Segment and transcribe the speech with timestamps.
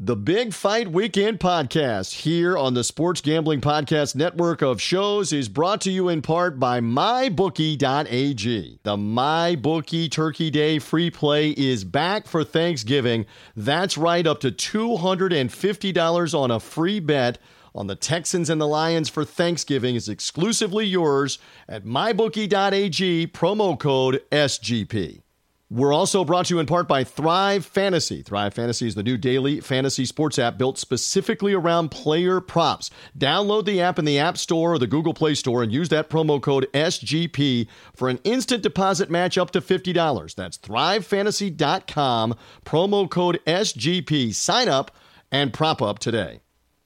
[0.00, 5.48] The Big Fight Weekend podcast here on the Sports Gambling Podcast network of shows is
[5.48, 8.78] brought to you in part by MyBookie.ag.
[8.84, 13.26] The MyBookie Turkey Day free play is back for Thanksgiving.
[13.56, 17.38] That's right, up to $250 on a free bet
[17.74, 24.22] on the Texans and the Lions for Thanksgiving is exclusively yours at MyBookie.ag, promo code
[24.30, 25.22] SGP.
[25.70, 28.22] We're also brought to you in part by Thrive Fantasy.
[28.22, 32.90] Thrive Fantasy is the new daily fantasy sports app built specifically around player props.
[33.18, 36.08] Download the app in the App Store or the Google Play Store and use that
[36.08, 40.34] promo code SGP for an instant deposit match up to $50.
[40.34, 44.34] That's thrivefantasy.com, promo code SGP.
[44.34, 44.90] Sign up
[45.30, 46.40] and prop up today.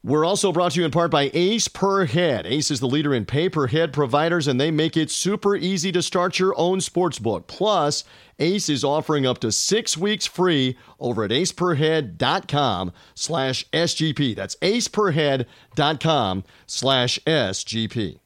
[0.04, 2.44] We're also brought to you in part by Ace Per Head.
[2.44, 5.92] Ace is the leader in pay per head providers, and they make it super easy
[5.92, 7.46] to start your own sports book.
[7.46, 8.02] Plus,
[8.40, 14.34] Ace is offering up to six weeks free over at aceperhead.com slash SGP.
[14.34, 18.21] That's aceperhead.com slash SGP.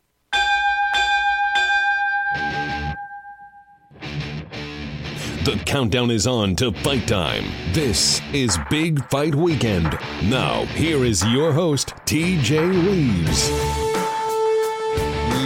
[5.46, 7.44] The countdown is on to fight time.
[7.72, 9.96] This is Big Fight Weekend.
[10.24, 13.48] Now, here is your host, TJ Reeves.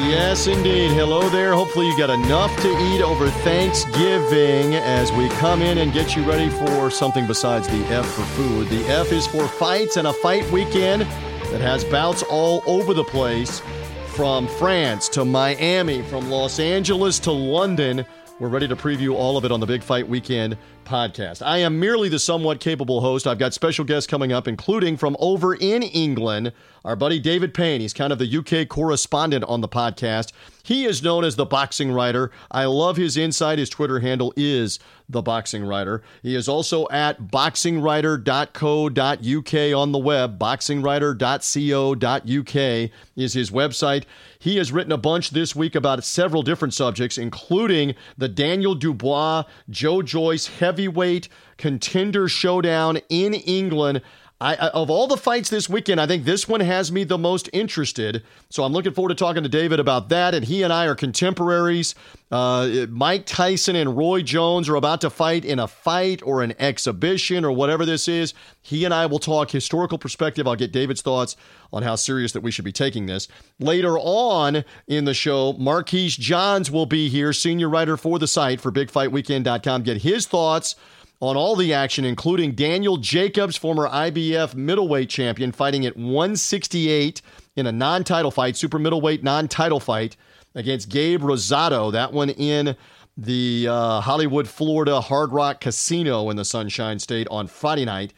[0.08, 0.92] Yes, indeed.
[0.92, 1.52] Hello there.
[1.52, 6.22] Hopefully, you got enough to eat over Thanksgiving as we come in and get you
[6.22, 8.70] ready for something besides the F for food.
[8.70, 13.04] The F is for fights and a fight weekend that has bouts all over the
[13.04, 13.60] place
[14.14, 18.06] from France to Miami, from Los Angeles to London.
[18.41, 21.44] We're ready to preview all of it on the Big Fight Weekend podcast.
[21.44, 23.27] I am merely the somewhat capable host.
[23.27, 27.80] I've got special guests coming up, including from over in England, our buddy David Payne.
[27.80, 30.32] He's kind of the UK correspondent on the podcast.
[30.62, 32.30] He is known as the boxing writer.
[32.50, 33.58] I love his insight.
[33.58, 36.02] His Twitter handle is the boxing writer.
[36.22, 40.38] He is also at boxingwriter.co.uk on the web.
[40.38, 44.04] Boxingwriter.co.uk is his website.
[44.38, 49.44] He has written a bunch this week about several different subjects, including the Daniel Dubois,
[49.69, 54.00] Joe Joyce heavyweight contender showdown in England.
[54.42, 57.50] I, of all the fights this weekend, I think this one has me the most
[57.52, 58.22] interested.
[58.48, 60.34] So I'm looking forward to talking to David about that.
[60.34, 61.94] And he and I are contemporaries.
[62.30, 66.54] Uh, Mike Tyson and Roy Jones are about to fight in a fight or an
[66.58, 68.32] exhibition or whatever this is.
[68.62, 70.46] He and I will talk historical perspective.
[70.46, 71.36] I'll get David's thoughts
[71.70, 73.28] on how serious that we should be taking this.
[73.58, 78.60] Later on in the show, Marquise Johns will be here, senior writer for the site
[78.60, 79.82] for BigFightWeekend.com.
[79.82, 80.76] Get his thoughts
[81.20, 87.20] on all the action, including Daniel Jacobs, former IBF middleweight champion, fighting at 168
[87.56, 90.16] in a non title fight, super middleweight non title fight
[90.54, 91.92] against Gabe Rosado.
[91.92, 92.75] That one in
[93.16, 98.14] the uh, Hollywood, Florida Hard Rock Casino in the Sunshine State on Friday night.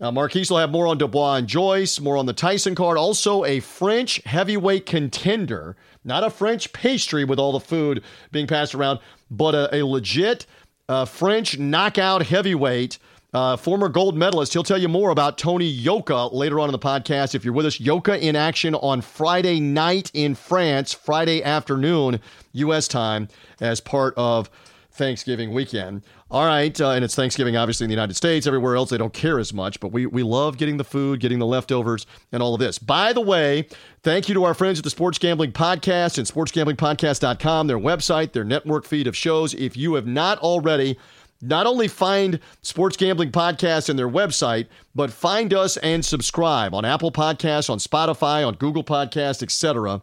[0.00, 2.98] Uh, Marquise will have more on Dubois and Joyce, more on the Tyson card.
[2.98, 8.74] Also, a French heavyweight contender, not a French pastry with all the food being passed
[8.74, 8.98] around,
[9.30, 10.46] but a, a legit
[10.88, 12.98] uh, French knockout heavyweight,
[13.32, 14.52] uh, former gold medalist.
[14.52, 17.34] He'll tell you more about Tony Yoka later on in the podcast.
[17.34, 22.20] If you're with us, Yoka in action on Friday night in France, Friday afternoon,
[22.52, 22.86] U.S.
[22.86, 23.28] time,
[23.60, 24.50] as part of
[24.92, 26.02] Thanksgiving weekend.
[26.34, 28.44] All right, uh, and it's Thanksgiving, obviously, in the United States.
[28.44, 31.38] Everywhere else, they don't care as much, but we, we love getting the food, getting
[31.38, 32.76] the leftovers, and all of this.
[32.76, 33.68] By the way,
[34.02, 38.42] thank you to our friends at the Sports Gambling Podcast and sportsgamblingpodcast.com, their website, their
[38.42, 39.54] network feed of shows.
[39.54, 40.98] If you have not already,
[41.40, 46.84] not only find Sports Gambling Podcast and their website, but find us and subscribe on
[46.84, 50.02] Apple Podcasts, on Spotify, on Google Podcasts, etc.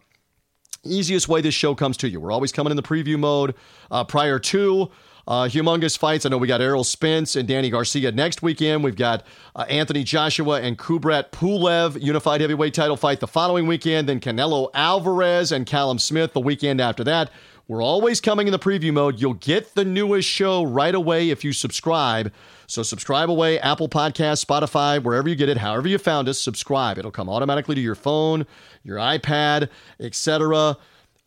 [0.85, 2.21] Easiest way this show comes to you.
[2.21, 3.53] We're always coming in the preview mode
[3.91, 4.91] uh, prior to
[5.31, 6.25] uh, humongous fights.
[6.25, 8.83] I know we got Errol Spence and Danny Garcia next weekend.
[8.83, 9.25] We've got
[9.55, 14.09] uh, Anthony Joshua and Kubrat Pulev unified heavyweight title fight the following weekend.
[14.09, 17.31] Then Canelo Alvarez and Callum Smith the weekend after that.
[17.69, 19.21] We're always coming in the preview mode.
[19.21, 22.33] You'll get the newest show right away if you subscribe.
[22.67, 26.97] So subscribe away, Apple Podcast, Spotify, wherever you get it, however you found us, subscribe.
[26.97, 28.45] It'll come automatically to your phone,
[28.83, 29.69] your iPad,
[30.01, 30.75] etc.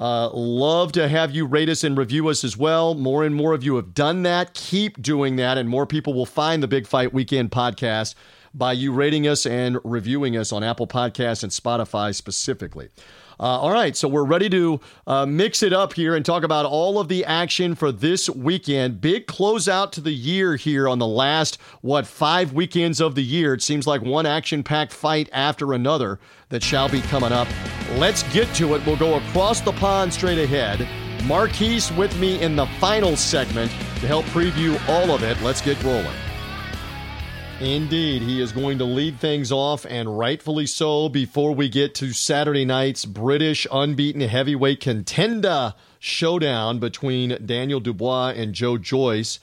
[0.00, 2.94] Uh, love to have you rate us and review us as well.
[2.94, 4.55] More and more of you have done that.
[4.55, 8.14] Keep doing that, and more people will find the Big Fight Weekend podcast
[8.52, 12.88] by you rating us and reviewing us on Apple Podcasts and Spotify specifically.
[13.39, 16.67] Uh, all right, so we're ready to uh, mix it up here and talk about
[16.67, 19.01] all of the action for this weekend.
[19.01, 23.55] Big closeout to the year here on the last, what, five weekends of the year.
[23.55, 26.19] It seems like one action packed fight after another
[26.51, 27.49] that shall be coming up.
[27.97, 28.87] Let's get to it.
[28.87, 30.89] We'll go across the pond straight ahead.
[31.25, 35.41] Marquise with me in the final segment to help preview all of it.
[35.43, 36.07] Let's get rolling.
[37.61, 42.12] Indeed, he is going to lead things off, and rightfully so, before we get to
[42.12, 49.39] Saturday night's British unbeaten heavyweight contender showdown between Daniel Dubois and Joe Joyce.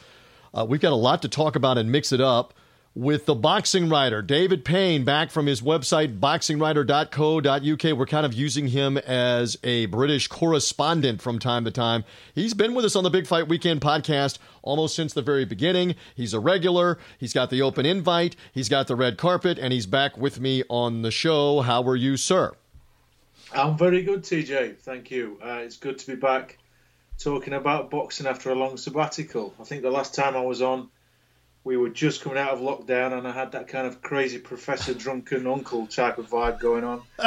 [0.53, 2.53] Uh, we've got a lot to talk about and mix it up
[2.93, 7.97] with the boxing writer David Payne back from his website boxingwriter.co.uk.
[7.97, 12.03] We're kind of using him as a British correspondent from time to time.
[12.35, 15.95] He's been with us on the Big Fight Weekend podcast almost since the very beginning.
[16.15, 16.97] He's a regular.
[17.17, 20.63] He's got the open invite, he's got the red carpet, and he's back with me
[20.69, 21.61] on the show.
[21.61, 22.53] How are you, sir?
[23.53, 24.77] I'm very good, TJ.
[24.77, 25.37] Thank you.
[25.43, 26.57] Uh, it's good to be back
[27.17, 29.53] talking about boxing after a long sabbatical.
[29.59, 30.89] I think the last time I was on
[31.63, 34.95] we were just coming out of lockdown and I had that kind of crazy professor
[34.95, 37.03] drunken uncle type of vibe going on.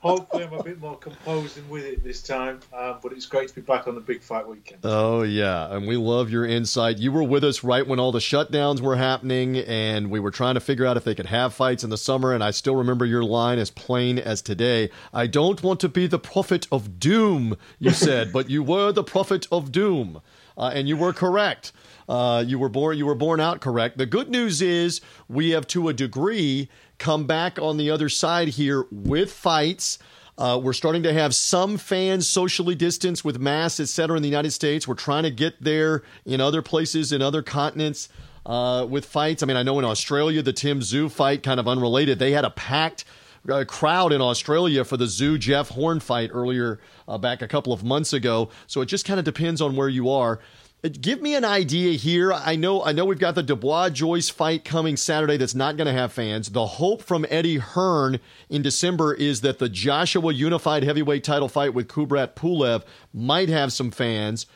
[0.00, 2.60] Hopefully, I'm a bit more composed and with it this time.
[2.72, 4.80] Um, but it's great to be back on the big fight weekend.
[4.84, 5.74] Oh, yeah.
[5.74, 6.98] And we love your insight.
[6.98, 10.54] You were with us right when all the shutdowns were happening and we were trying
[10.54, 12.32] to figure out if they could have fights in the summer.
[12.32, 16.06] And I still remember your line as plain as today I don't want to be
[16.06, 20.20] the prophet of doom, you said, but you were the prophet of doom.
[20.60, 21.72] Uh, and you were correct.
[22.06, 23.96] Uh, you were born you were born out correct.
[23.96, 26.68] The good news is we have to a degree
[26.98, 29.98] come back on the other side here with fights.
[30.36, 34.28] Uh, we're starting to have some fans socially distanced with masks, et cetera, in the
[34.28, 34.86] United States.
[34.86, 38.08] We're trying to get there in other places, in other continents
[38.44, 39.42] uh, with fights.
[39.42, 42.44] I mean, I know in Australia, the Tim Tszyu fight, kind of unrelated, they had
[42.44, 43.04] a packed
[43.48, 47.72] uh, crowd in Australia for the Tszyu Jeff Horn fight earlier uh, back a couple
[47.72, 48.50] of months ago.
[48.66, 50.40] So it just kind of depends on where you are.
[50.82, 52.32] Give me an idea here.
[52.32, 55.86] I know I know we've got the Dubois Joyce fight coming Saturday that's not going
[55.86, 56.48] to have fans.
[56.48, 61.74] The hope from Eddie Hearn in December is that the Joshua unified heavyweight title fight
[61.74, 62.82] with Kubrat Pulev
[63.12, 64.46] might have some fans.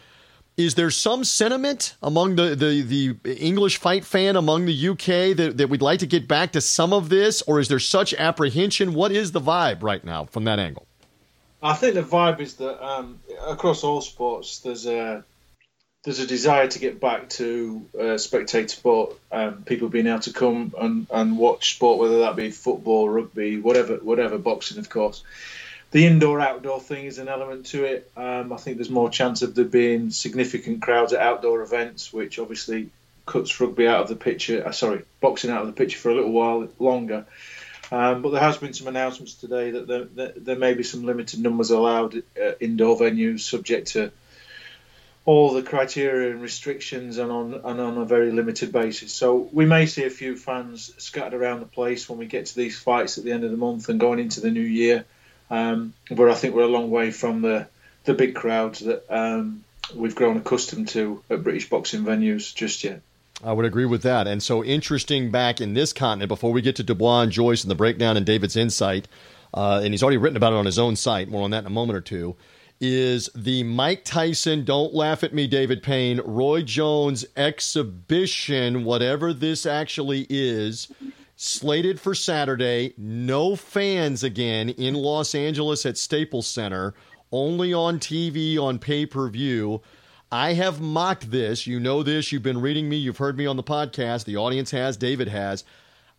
[0.56, 5.54] Is there some sentiment among the, the, the English fight fan among the UK that,
[5.56, 8.94] that we'd like to get back to some of this, or is there such apprehension?
[8.94, 10.86] What is the vibe right now from that angle?
[11.60, 15.24] I think the vibe is that um, across all sports, there's a
[16.04, 20.34] there's a desire to get back to uh, spectator sport, um, people being able to
[20.34, 25.22] come and, and watch sport, whether that be football, rugby, whatever, whatever, boxing, of course.
[25.94, 28.10] The indoor outdoor thing is an element to it.
[28.16, 32.40] Um, I think there's more chance of there being significant crowds at outdoor events, which
[32.40, 32.90] obviously
[33.26, 34.66] cuts rugby out of the picture.
[34.66, 37.26] Uh, sorry, boxing out of the picture for a little while longer.
[37.92, 41.04] Um, but there has been some announcements today that there, that there may be some
[41.04, 44.10] limited numbers allowed uh, indoor venues, subject to
[45.24, 49.12] all the criteria and restrictions and on and on a very limited basis.
[49.12, 52.56] So we may see a few fans scattered around the place when we get to
[52.56, 55.04] these fights at the end of the month and going into the new year.
[55.54, 57.68] Um, but I think we're a long way from the
[58.04, 59.64] the big crowds that um,
[59.94, 63.00] we've grown accustomed to at British boxing venues just yet.
[63.42, 64.26] I would agree with that.
[64.26, 67.70] And so interesting back in this continent before we get to Dubois and Joyce and
[67.70, 69.08] the breakdown and David's insight.
[69.54, 71.28] Uh, and he's already written about it on his own site.
[71.28, 72.36] More on that in a moment or two
[72.80, 79.64] is the Mike Tyson, don't laugh at me, David Payne, Roy Jones exhibition, whatever this
[79.64, 80.88] actually is,
[81.36, 82.94] slated for Saturday.
[82.96, 86.94] No fans again in Los Angeles at Staples Center,
[87.32, 89.82] only on TV on pay per view.
[90.30, 91.66] I have mocked this.
[91.66, 92.32] You know this.
[92.32, 92.96] You've been reading me.
[92.96, 94.24] You've heard me on the podcast.
[94.24, 94.96] The audience has.
[94.96, 95.64] David has.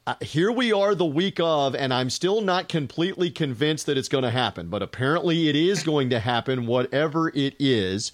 [0.07, 4.07] Uh, here we are the week of, and I'm still not completely convinced that it's
[4.07, 8.11] going to happen, but apparently it is going to happen, whatever it is.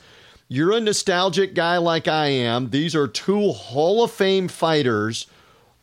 [0.48, 2.70] You're a nostalgic guy like I am.
[2.70, 5.28] These are two Hall of Fame fighters.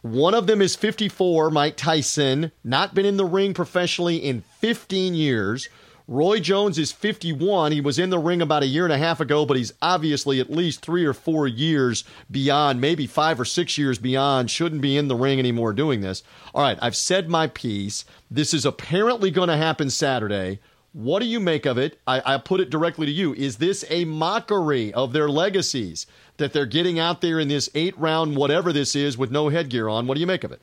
[0.02, 5.14] One of them is 54, Mike Tyson, not been in the ring professionally in 15
[5.14, 5.69] years.
[6.07, 7.73] Roy Jones is 51.
[7.73, 10.38] He was in the ring about a year and a half ago, but he's obviously
[10.38, 14.97] at least three or four years beyond, maybe five or six years beyond, shouldn't be
[14.97, 16.23] in the ring anymore doing this.
[16.55, 18.05] All right, I've said my piece.
[18.31, 20.61] This is apparently going to happen Saturday.
[20.93, 22.00] What do you make of it?
[22.07, 23.35] I, I put it directly to you.
[23.35, 26.07] Is this a mockery of their legacies
[26.38, 29.88] that they're getting out there in this eight round, whatever this is, with no headgear
[29.88, 30.07] on?
[30.07, 30.61] What do you make of it?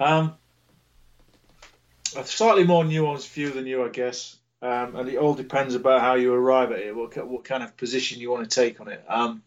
[0.00, 0.34] Um,
[2.16, 4.36] a slightly more nuanced view than you, I guess.
[4.62, 7.76] Um, and it all depends about how you arrive at it, what, what kind of
[7.76, 9.04] position you want to take on it.
[9.06, 9.42] Um,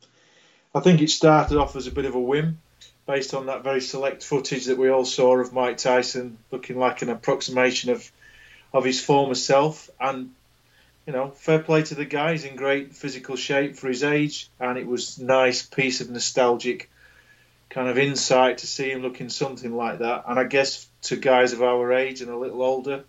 [0.74, 2.60] I think it started off as a bit of a whim
[3.08, 7.02] based on that very select footage that we all saw of Mike Tyson looking like
[7.02, 8.12] an approximation of
[8.72, 9.90] of his former self.
[10.00, 10.36] And,
[11.10, 12.34] you know, fair play to the guy.
[12.34, 14.48] He's in great physical shape for his age.
[14.60, 16.88] And it was nice piece of nostalgic
[17.72, 20.26] kind of insight to see him looking something like that.
[20.28, 23.06] And I guess to guys of our age and a little older,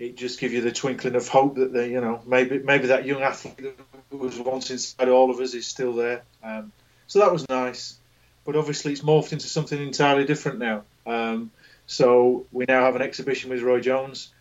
[0.00, 3.06] it just gives you the twinkling of hope that they, you know, maybe maybe that
[3.06, 3.76] young athlete
[4.10, 6.22] that was once inside all of us is still there.
[6.42, 6.72] Um,
[7.06, 7.96] so that was nice.
[8.44, 10.82] but obviously it's morphed into something entirely different now.
[11.06, 11.52] Um,
[11.86, 14.32] so we now have an exhibition with Roy Jones.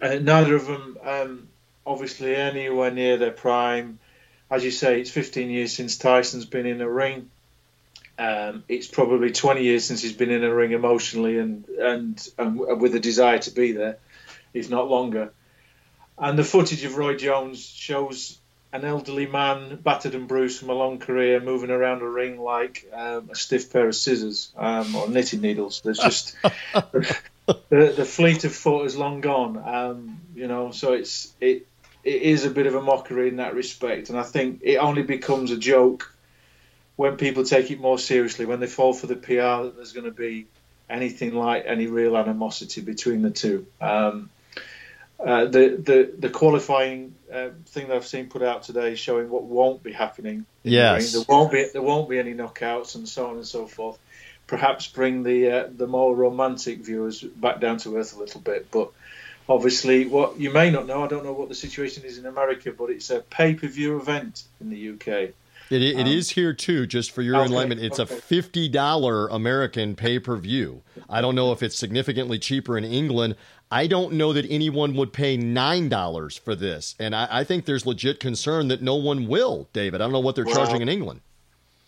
[0.00, 1.48] Uh, neither of them, um,
[1.86, 3.98] obviously, anywhere near their prime.
[4.50, 7.30] As you say, it's 15 years since Tyson's been in a ring.
[8.18, 12.80] Um, it's probably 20 years since he's been in a ring emotionally and, and, and
[12.80, 13.98] with a desire to be there,
[14.54, 15.32] if not longer.
[16.18, 18.38] And the footage of Roy Jones shows
[18.72, 22.88] an elderly man, battered and bruised from a long career, moving around a ring like
[22.92, 25.82] um, a stiff pair of scissors um, or knitting needles.
[25.82, 26.36] There's just
[27.46, 29.56] the, the, fleet of foot is long gone.
[29.64, 31.66] Um, you know, so it's it
[32.04, 35.02] it is a bit of a mockery in that respect, and I think it only
[35.02, 36.12] becomes a joke
[36.96, 40.06] when people take it more seriously, when they fall for the PR that there's going
[40.06, 40.46] to be
[40.88, 43.66] anything like any real animosity between the two.
[43.80, 44.30] Um,
[45.18, 49.44] uh, the the the qualifying uh, thing that I've seen put out today showing what
[49.44, 50.44] won't be happening.
[50.62, 53.66] Yes, the there won't be there won't be any knockouts and so on and so
[53.66, 53.98] forth.
[54.46, 58.70] Perhaps bring the uh, the more romantic viewers back down to earth a little bit.
[58.70, 58.90] But
[59.48, 62.72] obviously, what you may not know, I don't know what the situation is in America,
[62.76, 65.32] but it's a pay per view event in the UK.
[65.68, 67.80] It, it um, is here too, just for your okay, enlightenment.
[67.80, 68.14] It's okay.
[68.14, 70.82] a fifty dollar American pay per view.
[71.08, 73.36] I don't know if it's significantly cheaper in England.
[73.70, 77.64] I don't know that anyone would pay nine dollars for this, and I, I, think
[77.64, 79.68] there's legit concern that no one will.
[79.72, 81.20] David, I don't know what they're well, charging in England.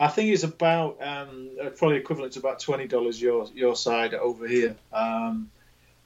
[0.00, 4.47] I think it's about um, probably equivalent to about twenty dollars your your side over
[4.47, 5.50] here, um,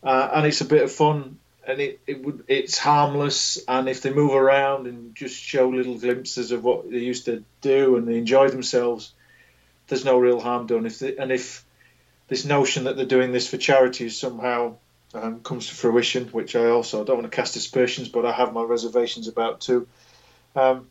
[0.03, 4.01] uh, and it's a bit of fun, and it, it would it's harmless, and if
[4.01, 8.09] they move around and just show little glimpses of what they used to do and
[8.09, 9.13] they enjoy themselves,
[9.89, 10.87] there's no real harm done.
[10.87, 11.65] If they, and if
[12.29, 14.77] this notion that they're doing this for charity somehow
[15.13, 18.55] um, comes to fruition, which I also don't want to cast aspersions, but I have
[18.55, 19.87] my reservations about too,
[20.57, 20.89] um,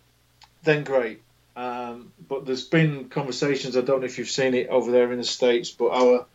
[0.62, 1.24] then great.
[1.56, 5.18] Um, but there's been conversations, I don't know if you've seen it over there in
[5.18, 6.26] the States, but our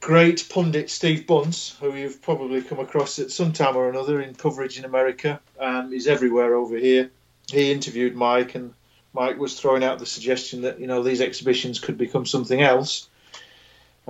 [0.00, 4.34] great pundit Steve Bunce, who you've probably come across at some time or another in
[4.34, 7.10] coverage in America, um, is everywhere over here.
[7.50, 8.74] He interviewed Mike, and
[9.12, 13.08] Mike was throwing out the suggestion that you know these exhibitions could become something else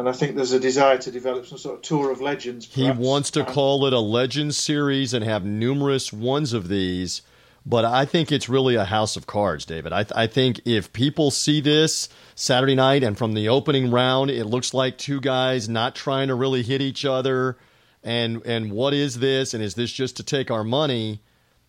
[0.00, 2.66] and I think there's a desire to develop some sort of tour of legends.
[2.66, 2.99] Perhaps.
[2.99, 7.20] He wants to call it a legend series and have numerous ones of these,
[7.66, 9.92] but I think it's really a house of cards, David.
[9.92, 14.30] I, th- I think if people see this Saturday night and from the opening round,
[14.30, 17.58] it looks like two guys not trying to really hit each other,
[18.02, 19.54] and and what is this?
[19.54, 21.20] And is this just to take our money?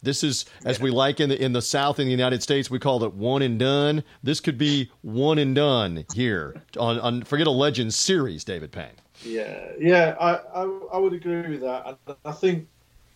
[0.04, 2.80] This is, as we like in the in the South in the United States, we
[2.80, 4.04] call it one and done.
[4.24, 8.96] This could be one and done here on, on forget a legend series, David Payne.
[9.24, 12.68] Yeah, yeah, I, I, I would agree with that, and I think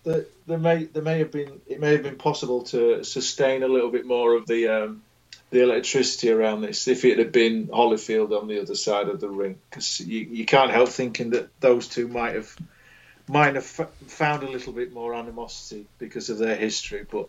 [0.05, 3.67] that there may there may have been it may have been possible to sustain a
[3.67, 5.01] little bit more of the um,
[5.51, 9.29] the electricity around this if it had been Holyfield on the other side of the
[9.29, 12.55] ring, because you, you can't help thinking that those two might have
[13.27, 17.27] might have found a little bit more animosity because of their history, but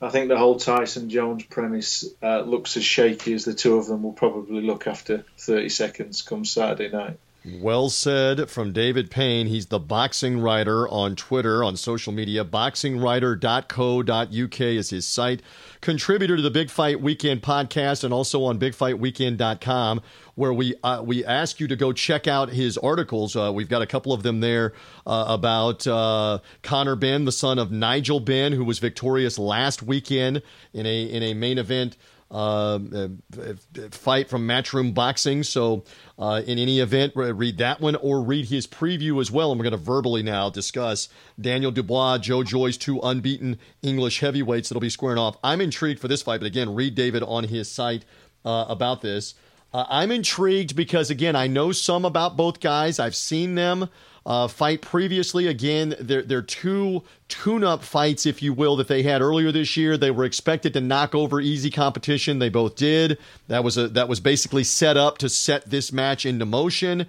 [0.00, 3.86] I think the whole Tyson Jones premise uh, looks as shaky as the two of
[3.86, 7.18] them will probably look after 30 seconds come Saturday night.
[7.44, 9.46] Well said from David Payne.
[9.46, 12.44] He's the boxing writer on Twitter, on social media.
[12.44, 15.40] Boxingwriter.co.uk is his site.
[15.80, 20.00] Contributor to the Big Fight Weekend podcast and also on bigfightweekend.com,
[20.34, 23.36] where we uh, we ask you to go check out his articles.
[23.36, 24.72] Uh, we've got a couple of them there
[25.06, 30.42] uh, about uh, Conor Benn, the son of Nigel Benn, who was victorious last weekend
[30.72, 31.96] in a in a main event
[32.30, 33.48] uh, uh,
[33.90, 35.42] fight from Matchroom Boxing.
[35.42, 35.84] So,
[36.18, 39.50] uh, in any event, read that one or read his preview as well.
[39.50, 41.08] And we're going to verbally now discuss
[41.40, 45.36] Daniel Dubois, Joe Joyce, two unbeaten English heavyweights that'll be squaring off.
[45.42, 48.04] I'm intrigued for this fight, but again, read David on his site
[48.44, 49.34] uh, about this.
[49.72, 52.98] Uh, I'm intrigued because, again, I know some about both guys.
[52.98, 53.90] I've seen them
[54.24, 55.46] uh, fight previously.
[55.46, 59.96] Again, they're, two tune up fights, if you will, that they had earlier this year.
[59.96, 62.38] They were expected to knock over easy competition.
[62.38, 63.18] They both did.
[63.48, 67.06] That was, a, that was basically set up to set this match into motion.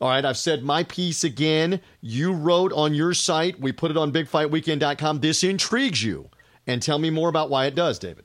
[0.00, 1.80] All right, I've said my piece again.
[2.00, 5.20] You wrote on your site, we put it on bigfightweekend.com.
[5.20, 6.30] This intrigues you.
[6.66, 8.24] And tell me more about why it does, David.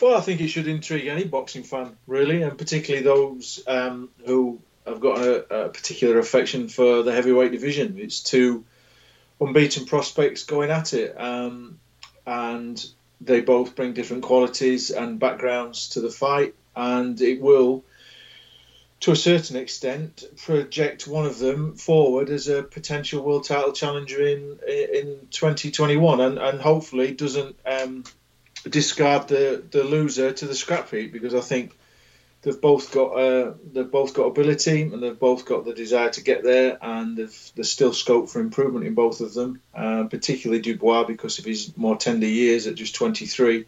[0.00, 4.60] Well, I think it should intrigue any boxing fan, really, and particularly those um, who
[4.86, 7.98] I've got a, a, particular affection for the heavyweight division.
[7.98, 8.64] It's two
[9.40, 11.78] unbeaten prospects going at it, um,
[12.26, 12.84] and
[13.20, 17.84] they both bring different qualities and backgrounds to the fight, and it will,
[19.00, 24.22] to a certain extent, project one of them forward as a potential world title challenger
[24.26, 27.56] in in 2021, and, and hopefully doesn't.
[27.64, 28.04] Um,
[28.68, 31.72] discard the the loser to the scrap heap because I think
[32.42, 36.22] they've both got uh, they've both got ability and they've both got the desire to
[36.22, 41.04] get there, and there's still scope for improvement in both of them, uh, particularly Dubois
[41.04, 43.64] because of his more tender years at just 23.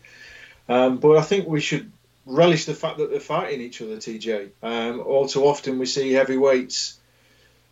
[0.68, 1.90] Um, but I think we should
[2.26, 4.50] relish the fact that they're fighting each other, TJ.
[4.62, 6.98] Um, all too often we see heavyweights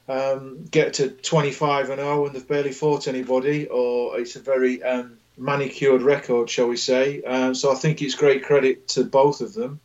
[0.08, 4.82] um, get to 25 and 0 and they've barely fought anybody, or it's a very
[4.82, 7.22] um, manicured record, shall we say.
[7.22, 9.80] Um, so I think it's great credit to both of them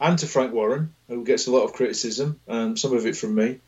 [0.00, 3.34] and to Frank Warren, who gets a lot of criticism, um, some of it from
[3.34, 3.60] me.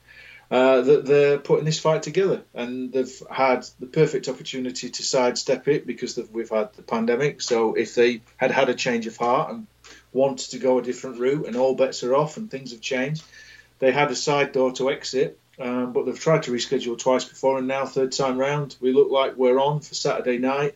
[0.50, 5.66] Uh, that they're putting this fight together, and they've had the perfect opportunity to sidestep
[5.66, 7.40] it because we've had the pandemic.
[7.40, 9.66] So if they had had a change of heart and
[10.12, 13.24] wanted to go a different route, and all bets are off, and things have changed,
[13.78, 15.38] they had a side door to exit.
[15.58, 19.10] Um, but they've tried to reschedule twice before, and now third time round, we look
[19.10, 20.74] like we're on for Saturday night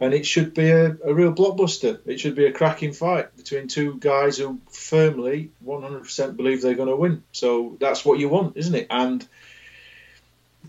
[0.00, 1.98] and it should be a, a, real blockbuster.
[2.06, 6.88] It should be a cracking fight between two guys who firmly, 100% believe they're going
[6.88, 7.24] to win.
[7.32, 8.86] So that's what you want, isn't it?
[8.90, 9.26] And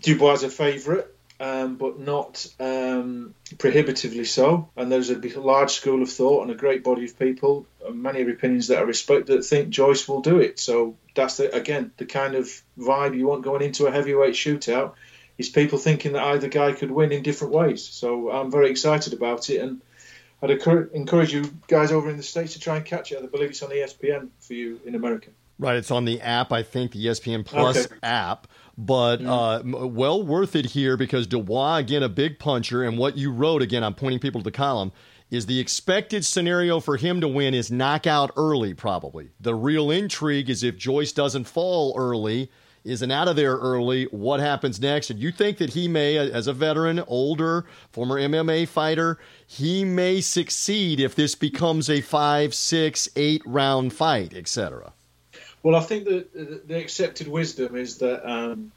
[0.00, 1.06] Dubois is a favourite,
[1.38, 4.68] um, but not um, prohibitively so.
[4.76, 8.68] And there's a large school of thought and a great body of people, many opinions
[8.68, 10.58] that I respect, that think Joyce will do it.
[10.58, 14.94] So that's the, again the kind of vibe you want going into a heavyweight shootout
[15.40, 17.82] is people thinking that either guy could win in different ways.
[17.82, 19.80] So I'm very excited about it, and
[20.42, 23.22] I'd encourage you guys over in the states to try and catch it.
[23.22, 25.30] I believe it's on ESPN for you in America.
[25.58, 26.52] Right, it's on the app.
[26.52, 27.94] I think the ESPN Plus okay.
[28.02, 29.28] app, but mm.
[29.28, 33.62] uh, well worth it here because Dubois again a big puncher, and what you wrote
[33.62, 33.82] again.
[33.82, 34.92] I'm pointing people to the column.
[35.30, 39.30] Is the expected scenario for him to win is knockout early, probably.
[39.38, 42.50] The real intrigue is if Joyce doesn't fall early
[42.84, 45.10] isn't out of there early, what happens next?
[45.10, 50.20] And you think that he may, as a veteran, older, former MMA fighter, he may
[50.20, 54.92] succeed if this becomes a five, six, eight round fight, etc.
[55.62, 58.72] Well, I think that the accepted wisdom is that um,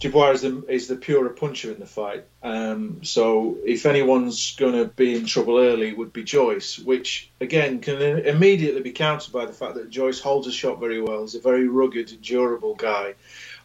[0.00, 2.24] Dubois is the, is the purer puncher in the fight.
[2.42, 7.80] Um, so if anyone's going to be in trouble early, would be Joyce, which again
[7.80, 11.22] can immediately be countered by the fact that Joyce holds a shot very well.
[11.22, 13.14] He's a very rugged, durable guy.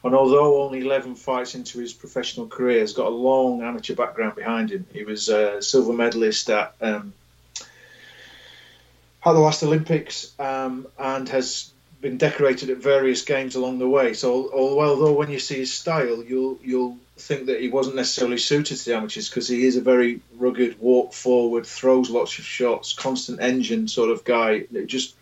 [0.04, 4.36] And although only 11 fights into his professional career, has got a long amateur background
[4.36, 4.86] behind him.
[4.94, 7.14] He was a silver medalist at um,
[9.26, 14.14] at the last Olympics um, and has been decorated at various games along the way.
[14.14, 18.78] So although when you see his style, you'll you'll think that he wasn't necessarily suited
[18.78, 22.94] to the amateurs because he is a very rugged, walk forward, throws lots of shots,
[22.94, 25.16] constant engine sort of guy, just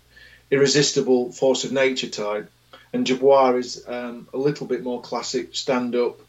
[0.51, 2.49] irresistible force of nature type.
[2.93, 6.19] And Dubois is um, a little bit more classic, stand up,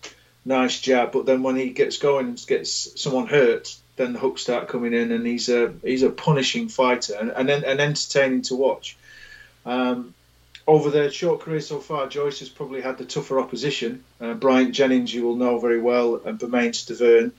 [0.45, 1.13] nice jab.
[1.13, 4.95] But then when he gets going and gets someone hurt, then the hooks start coming
[4.95, 8.97] in, and he's a he's a punishing fighter and, and, and entertaining to watch.
[9.67, 10.15] Um,
[10.69, 14.05] over their short career so far, Joyce has probably had the tougher opposition.
[14.21, 17.33] Uh, Bryant Jennings, you will know very well, and Bermane Stiverne.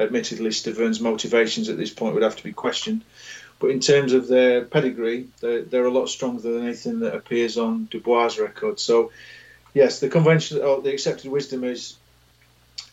[0.00, 3.04] Admittedly, Stiverne's motivations at this point would have to be questioned.
[3.60, 7.56] But in terms of their pedigree, they're, they're a lot stronger than anything that appears
[7.56, 8.80] on Dubois' record.
[8.80, 9.12] So,
[9.74, 11.96] yes, the convention, or the accepted wisdom is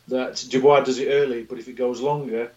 [0.09, 2.51] that Dubois does it early, but if it goes longer,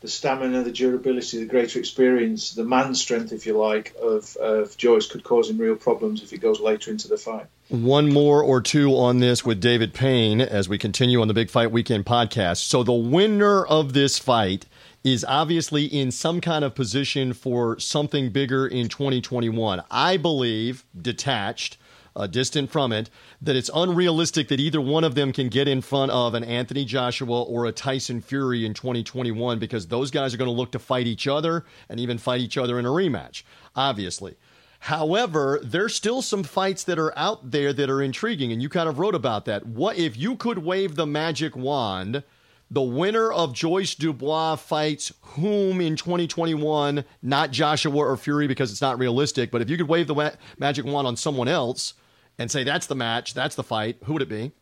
[0.00, 4.76] the stamina, the durability, the greater experience, the man strength, if you like, of, of
[4.76, 7.46] Joyce could cause him real problems if he goes later into the fight.
[7.68, 11.50] One more or two on this with David Payne as we continue on the Big
[11.50, 12.58] Fight Weekend podcast.
[12.58, 14.66] So the winner of this fight
[15.02, 19.82] is obviously in some kind of position for something bigger in 2021.
[19.90, 21.78] I believe, detached,
[22.16, 23.10] uh, distant from it,
[23.42, 26.84] that it's unrealistic that either one of them can get in front of an Anthony
[26.84, 30.78] Joshua or a Tyson Fury in 2021 because those guys are going to look to
[30.78, 33.42] fight each other and even fight each other in a rematch,
[33.76, 34.36] obviously.
[34.80, 38.88] However, there's still some fights that are out there that are intriguing, and you kind
[38.88, 39.66] of wrote about that.
[39.66, 42.22] What if you could wave the magic wand?
[42.70, 47.04] The winner of Joyce Dubois fights whom in 2021?
[47.22, 50.84] Not Joshua or Fury because it's not realistic, but if you could wave the magic
[50.84, 51.94] wand on someone else,
[52.38, 54.52] and say that's the match, that's the fight, who would it be?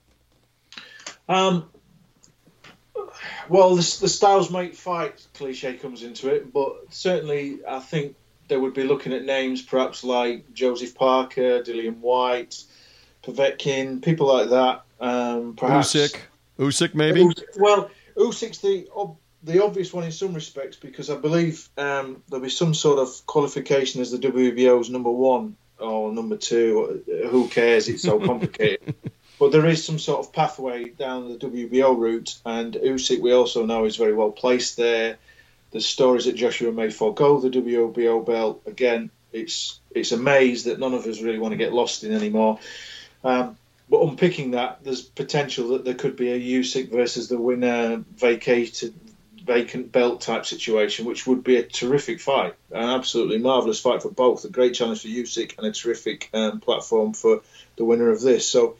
[1.29, 1.69] Um,
[3.49, 8.17] well, the, the styles make fight cliche comes into it, but certainly I think
[8.49, 12.63] they would be looking at names perhaps like Joseph Parker, Dillian Whyte,
[13.23, 14.83] Povetkin, people like that.
[15.01, 16.17] Um, perhaps Usyk,
[16.59, 17.27] Usyk maybe.
[17.57, 18.89] Well, Usyk's the
[19.43, 23.27] the obvious one in some respects because I believe um, there'll be some sort of
[23.27, 27.03] qualification as the WBO's number one or number two.
[27.31, 27.89] Who cares?
[27.89, 28.95] It's so complicated.
[29.39, 33.67] but there is some sort of pathway down the WBO route, and Usyk we also
[33.67, 35.17] know is very well placed there.
[35.73, 38.63] The stories that Joshua may forego the WBO belt.
[38.67, 42.13] Again, it's it's a maze that none of us really want to get lost in
[42.13, 42.61] anymore.
[43.25, 43.57] Um,
[43.89, 48.95] but unpicking that, there's potential that there could be a Usyk versus the winner vacated
[49.45, 54.11] vacant belt type situation, which would be a terrific fight, an absolutely marvelous fight for
[54.11, 57.43] both, a great challenge for Usyk and a terrific um, platform for
[57.77, 58.49] the winner of this.
[58.49, 58.77] So,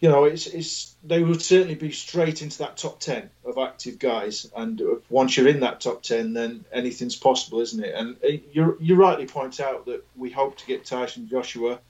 [0.00, 3.98] you know, it's it's they would certainly be straight into that top ten of active
[3.98, 7.94] guys, and once you're in that top ten, then anything's possible, isn't it?
[7.94, 11.80] And uh, you you rightly point out that we hope to get Tyson Joshua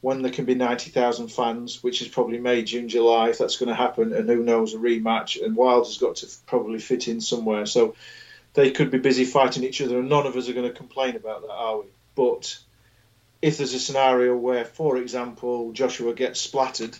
[0.00, 3.68] when there can be 90,000 fans, which is probably May, June, July, if that's going
[3.68, 7.66] to happen, and who knows, a rematch, and Wilder's got to probably fit in somewhere.
[7.66, 7.94] So
[8.54, 11.16] they could be busy fighting each other, and none of us are going to complain
[11.16, 11.86] about that, are we?
[12.14, 12.58] But
[13.42, 16.96] if there's a scenario where, for example, Joshua gets splattered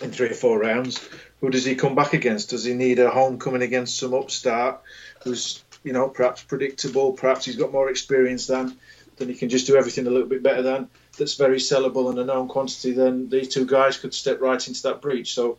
[0.00, 1.06] in three or four rounds,
[1.40, 2.50] who does he come back against?
[2.50, 4.80] Does he need a homecoming against some upstart
[5.24, 8.76] who's, you know, perhaps predictable, perhaps he's got more experience than,
[9.16, 10.88] then he can just do everything a little bit better than?
[11.20, 14.82] That's very sellable and a known quantity, then these two guys could step right into
[14.82, 15.32] that breach.
[15.32, 15.58] So,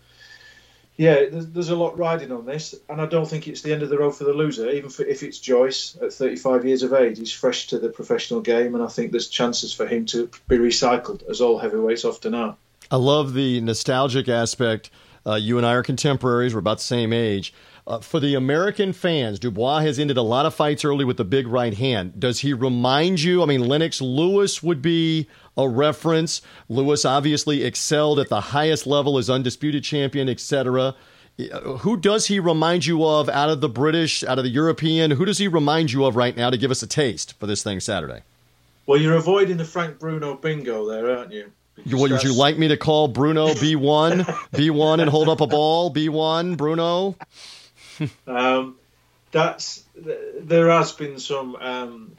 [0.98, 3.82] yeah, there's, there's, a lot riding on this, and I don't think it's the end
[3.82, 4.70] of the road for the loser.
[4.70, 8.42] Even for, if it's Joyce at 35 years of age, he's fresh to the professional
[8.42, 12.36] game, and I think there's chances for him to be recycled, as all heavyweights often
[12.36, 12.58] are.
[12.92, 14.90] I love the nostalgic aspect.
[15.26, 17.54] Uh, you and I are contemporaries; we're about the same age.
[17.88, 21.24] Uh, for the American fans, Dubois has ended a lot of fights early with the
[21.24, 22.20] big right hand.
[22.20, 23.42] Does he remind you?
[23.42, 26.42] I mean, Lennox Lewis would be a reference.
[26.70, 30.96] Lewis obviously excelled at the highest level as undisputed champion, etc.
[31.80, 35.12] Who does he remind you of out of the British, out of the European?
[35.12, 37.64] Who does he remind you of right now to give us a taste for this
[37.64, 38.22] thing Saturday?
[38.86, 41.52] Well, you're avoiding the Frank Bruno bingo there, aren't you?
[41.92, 46.58] would you like me to call Bruno B1, B1 and hold up a ball, B1,
[46.58, 47.16] Bruno?
[48.28, 48.76] um,
[49.32, 52.12] that's there has been some um,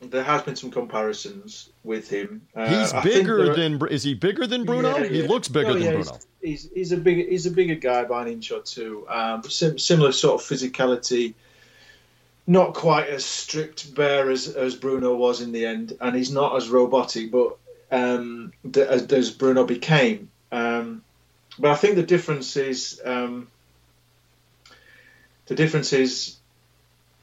[0.00, 2.42] there has been some comparisons with him.
[2.54, 4.96] Uh, he's bigger than is he bigger than Bruno?
[4.96, 5.08] Yeah, yeah.
[5.08, 6.18] He looks bigger oh, than yeah, Bruno.
[6.42, 9.06] He's, he's, a big he's a bigger guy by an inch or two.
[9.08, 11.34] Um, sim- similar sort of physicality.
[12.48, 16.54] Not quite as strict bear as, as Bruno was in the end, and he's not
[16.54, 17.56] as robotic, but
[17.90, 20.30] um, as, as, Bruno became.
[20.52, 21.02] Um,
[21.58, 23.48] but I think the difference is um,
[25.46, 26.36] the difference is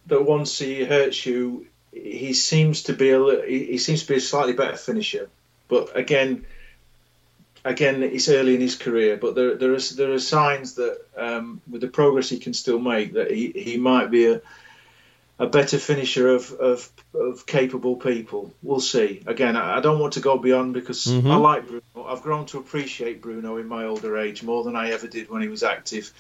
[0.08, 4.22] that once he hurts you, he seems to be a he seems to be a
[4.22, 5.30] slightly better finisher.
[5.68, 6.46] But again,
[7.64, 9.18] again, it's early in his career.
[9.18, 12.80] But there there are there are signs that um, with the progress he can still
[12.80, 14.42] make, that he, he might be a
[15.40, 18.54] a better finisher of, of, of capable people.
[18.62, 19.24] We'll see.
[19.26, 21.30] Again, I, I don't want to go beyond because mm-hmm.
[21.30, 22.08] I like Bruno.
[22.08, 25.42] I've grown to appreciate Bruno in my older age more than I ever did when
[25.42, 26.14] he was active.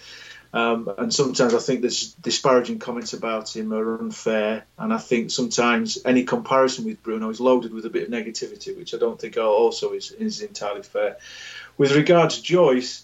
[0.53, 4.65] Um, and sometimes I think there's disparaging comments about him are unfair.
[4.77, 8.77] And I think sometimes any comparison with Bruno is loaded with a bit of negativity,
[8.77, 11.17] which I don't think also is, is entirely fair.
[11.77, 13.03] With regard to Joyce,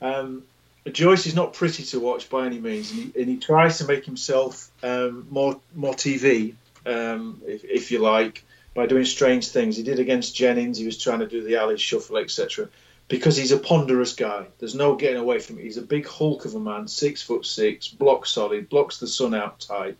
[0.00, 0.44] um,
[0.90, 3.86] Joyce is not pretty to watch by any means, and he, and he tries to
[3.86, 6.54] make himself um, more more TV,
[6.86, 9.76] um, if, if, you like, by doing strange things.
[9.76, 10.78] He did against Jennings.
[10.78, 12.68] He was trying to do the Ali shuffle, etc
[13.08, 14.46] because he's a ponderous guy.
[14.58, 15.64] There's no getting away from it.
[15.64, 19.34] He's a big hulk of a man, six foot six, block solid, blocks the sun
[19.34, 19.98] out type,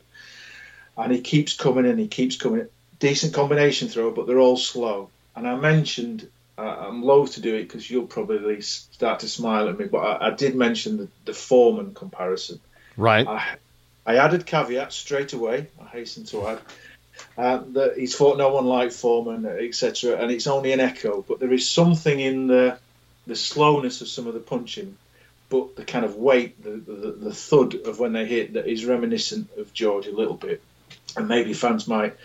[0.96, 2.68] and he keeps coming and he keeps coming.
[2.98, 5.10] Decent combination throw, but they're all slow.
[5.34, 9.68] And I mentioned uh, I'm loath to do it because you'll probably start to smile
[9.68, 12.60] at me, but I, I did mention the, the Foreman comparison.
[12.96, 13.26] Right.
[13.26, 13.56] I,
[14.06, 15.68] I added caveat straight away.
[15.80, 16.60] I hasten to add.
[17.36, 21.24] Uh, that he's fought no one like Foreman, etc., and it's only an echo.
[21.26, 22.78] But there is something in the
[23.26, 24.96] the slowness of some of the punching,
[25.48, 28.84] but the kind of weight, the, the, the thud of when they hit that is
[28.84, 30.62] reminiscent of George a little bit.
[31.16, 32.16] And maybe fans might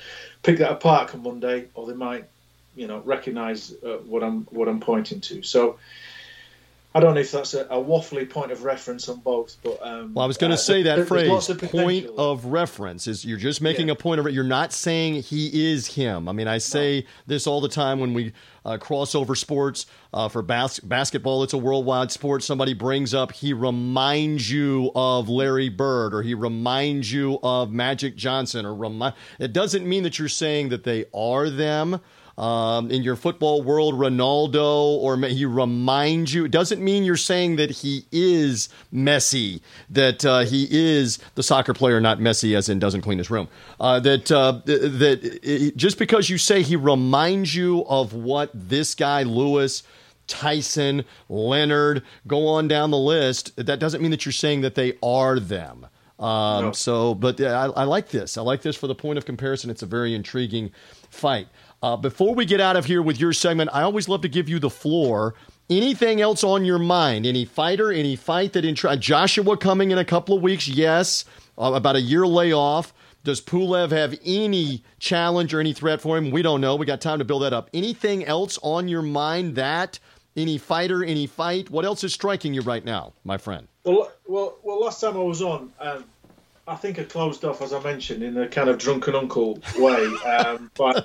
[0.43, 2.25] pick that apart on Monday, or they might,
[2.75, 5.43] you know, recognise uh, what I'm what I'm pointing to.
[5.43, 5.77] So
[6.93, 10.13] I don't know if that's a, a waffly point of reference on both, but um,
[10.13, 13.37] well, I was going to uh, say that phrase of point of reference is you're
[13.37, 13.93] just making yeah.
[13.93, 14.33] a point of it.
[14.33, 16.27] You're not saying he is him.
[16.27, 17.07] I mean, I say no.
[17.27, 18.33] this all the time when we
[18.65, 21.43] uh, crossover sports uh, for bas- basketball.
[21.43, 22.43] It's a worldwide sport.
[22.43, 28.17] Somebody brings up he reminds you of Larry Bird or he reminds you of Magic
[28.17, 29.15] Johnson or remind.
[29.39, 32.01] It doesn't mean that you're saying that they are them
[32.41, 36.45] um, in your football world, Ronaldo, or he reminds you.
[36.45, 41.75] It doesn't mean you're saying that he is Messi, that uh, he is the soccer
[41.75, 43.47] player, not Messi, as in doesn't clean his room.
[43.79, 48.95] Uh, that uh, that it, just because you say he reminds you of what this
[48.95, 49.83] guy Lewis.
[50.27, 53.53] Tyson, Leonard, go on down the list.
[53.57, 55.87] That doesn't mean that you're saying that they are them.
[56.21, 56.71] Um, no.
[56.71, 58.37] So, but I, I, like this.
[58.37, 59.69] I like this for the point of comparison.
[59.69, 60.71] It's a very intriguing
[61.09, 61.47] fight.
[61.83, 64.47] Uh, before we get out of here with your segment, I always love to give
[64.47, 65.33] you the floor.
[65.67, 67.25] Anything else on your mind?
[67.25, 67.91] Any fighter?
[67.91, 70.67] Any fight that in Joshua coming in a couple of weeks?
[70.67, 71.25] Yes,
[71.57, 72.93] uh, about a year layoff.
[73.23, 76.29] Does Pulev have any challenge or any threat for him?
[76.29, 76.75] We don't know.
[76.75, 77.69] We got time to build that up.
[77.73, 79.99] Anything else on your mind that
[80.35, 81.69] any fighter, any fight?
[81.69, 83.67] What else is striking you right now, my friend?
[83.85, 84.81] Well, well, well.
[84.81, 86.05] Last time I was on, um,
[86.67, 90.05] I think I closed off, as I mentioned, in a kind of drunken uncle way,
[90.25, 91.03] um, by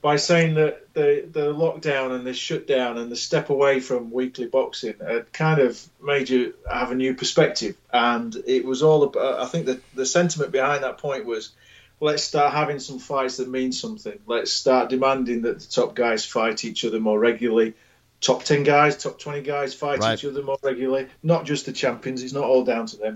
[0.00, 4.46] by saying that the the lockdown and the shutdown and the step away from weekly
[4.46, 7.76] boxing had kind of made you have a new perspective.
[7.92, 9.38] And it was all about.
[9.38, 11.52] Uh, I think that the sentiment behind that point was.
[12.00, 14.20] Let's start having some fights that mean something.
[14.24, 17.74] Let's start demanding that the top guys fight each other more regularly
[18.20, 20.14] top 10 guys, top 20 guys fight right.
[20.14, 22.22] each other more regularly, not just the champions.
[22.22, 23.14] It's not all down to them.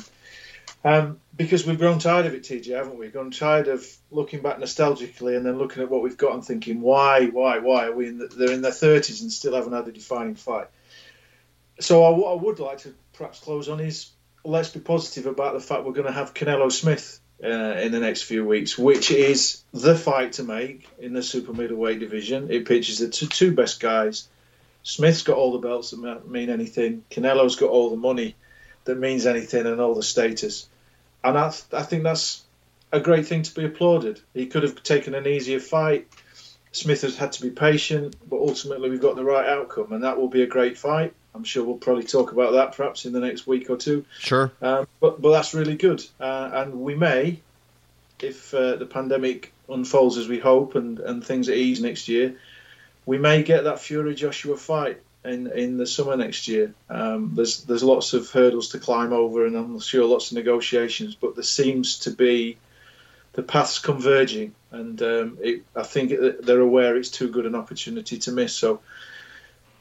[0.85, 3.09] Um, because we've grown tired of it, TJ, haven't we?
[3.09, 6.81] Grown tired of looking back nostalgically and then looking at what we've got and thinking,
[6.81, 9.87] why, why, why are we in the, they're in their 30s and still haven't had
[9.87, 10.67] a defining fight.
[11.81, 14.11] So I, would like to perhaps close on is
[14.45, 18.01] let's be positive about the fact we're going to have Canelo Smith uh, in the
[18.01, 22.51] next few weeks, which is the fight to make in the super middleweight division.
[22.51, 24.29] It pitches the two, two best guys
[24.83, 27.05] Smith's got all the belts that mean anything.
[27.11, 28.35] Canelo's got all the money
[28.85, 30.67] that means anything and all the status.
[31.25, 32.43] And I, I think that's
[32.93, 34.21] a great thing to be applauded.
[34.35, 36.09] He could have taken an easier fight.
[36.73, 40.19] Smith has had to be patient, but ultimately we've got the right outcome, and that
[40.19, 41.13] will be a great fight.
[41.35, 44.05] I'm sure we'll probably talk about that perhaps in the next week or two.
[44.19, 44.53] Sure.
[44.61, 47.41] Um, but but that's really good, uh, and we may,
[48.21, 52.37] if uh, the pandemic unfolds as we hope and, and things ease next year,
[53.07, 56.75] we may get that Fury Joshua fight in in the summer next year.
[56.89, 61.15] Um, there's there's lots of hurdles to climb over, and I'm sure lots of negotiations.
[61.15, 62.59] But there seems to be
[63.33, 68.19] the paths converging, and um, it, I think they're aware it's too good an opportunity
[68.19, 68.55] to miss.
[68.55, 68.81] So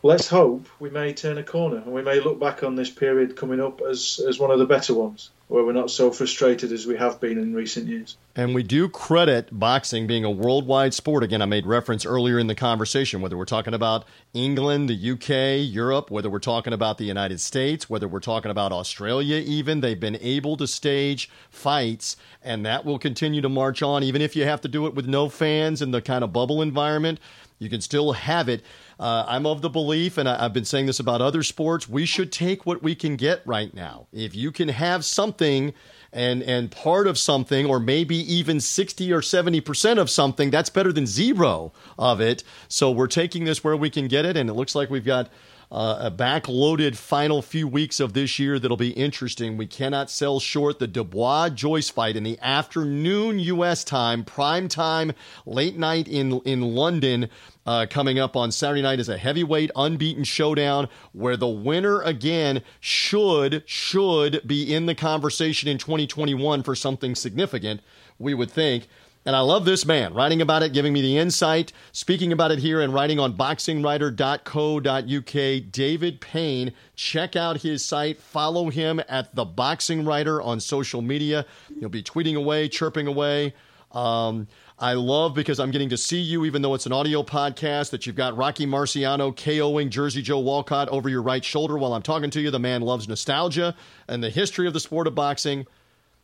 [0.03, 3.35] let's hope we may turn a corner, and we may look back on this period
[3.35, 6.87] coming up as as one of the better ones where we're not so frustrated as
[6.87, 8.15] we have been in recent years.
[8.37, 11.23] And we do credit boxing being a worldwide sport.
[11.23, 15.69] Again, I made reference earlier in the conversation, whether we're talking about England, the UK,
[15.69, 19.99] Europe, whether we're talking about the United States, whether we're talking about Australia, even, they've
[19.99, 24.45] been able to stage fights, and that will continue to march on, even if you
[24.45, 27.19] have to do it with no fans in the kind of bubble environment.
[27.59, 28.63] You can still have it.
[29.01, 32.05] Uh, I'm of the belief, and I, have been saying this about other sports, we
[32.05, 34.05] should take what we can get right now.
[34.13, 35.73] If you can have something
[36.13, 40.69] and and part of something, or maybe even 60 or 70 percent of something, that's
[40.69, 42.43] better than zero of it.
[42.67, 45.29] So we're taking this where we can get it, and it looks like we've got
[45.71, 49.57] uh, a backloaded final few weeks of this year that'll be interesting.
[49.57, 53.83] We cannot sell short the Dubois Joyce fight in the afternoon U.S.
[53.83, 55.13] time, prime time,
[55.45, 57.29] late night in in London.
[57.65, 62.63] Uh, coming up on Saturday night is a heavyweight unbeaten showdown where the winner again
[62.79, 67.81] should should be in the conversation in 2021 for something significant.
[68.17, 68.87] We would think.
[69.23, 72.57] And I love this man writing about it, giving me the insight, speaking about it
[72.57, 75.71] here, and writing on boxingwriter.co.uk.
[75.71, 78.19] David Payne, check out his site.
[78.19, 81.45] Follow him at The Boxing Writer on social media.
[81.79, 83.53] He'll be tweeting away, chirping away.
[83.91, 84.47] Um,
[84.81, 88.07] I love because I'm getting to see you, even though it's an audio podcast, that
[88.07, 92.31] you've got Rocky Marciano KOing Jersey Joe Walcott over your right shoulder while I'm talking
[92.31, 92.49] to you.
[92.49, 93.75] The man loves nostalgia
[94.07, 95.67] and the history of the sport of boxing.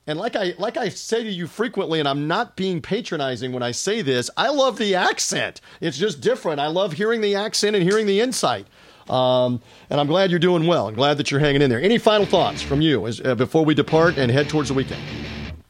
[0.07, 3.61] And like I like I say to you frequently, and I'm not being patronizing when
[3.61, 5.61] I say this, I love the accent.
[5.79, 6.59] It's just different.
[6.59, 8.65] I love hearing the accent and hearing the insight.
[9.07, 10.87] Um, and I'm glad you're doing well.
[10.87, 11.81] I'm glad that you're hanging in there.
[11.81, 15.01] Any final thoughts from you as, uh, before we depart and head towards the weekend?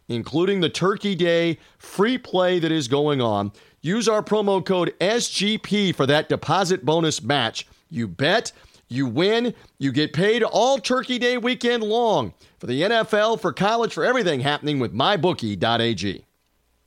[0.07, 3.51] including the Turkey Day free play that is going on.
[3.81, 7.67] Use our promo code SGP for that deposit bonus match.
[7.89, 8.51] You bet,
[8.87, 13.93] you win, you get paid all Turkey Day weekend long for the NFL, for college,
[13.93, 16.25] for everything happening with mybookie.ag.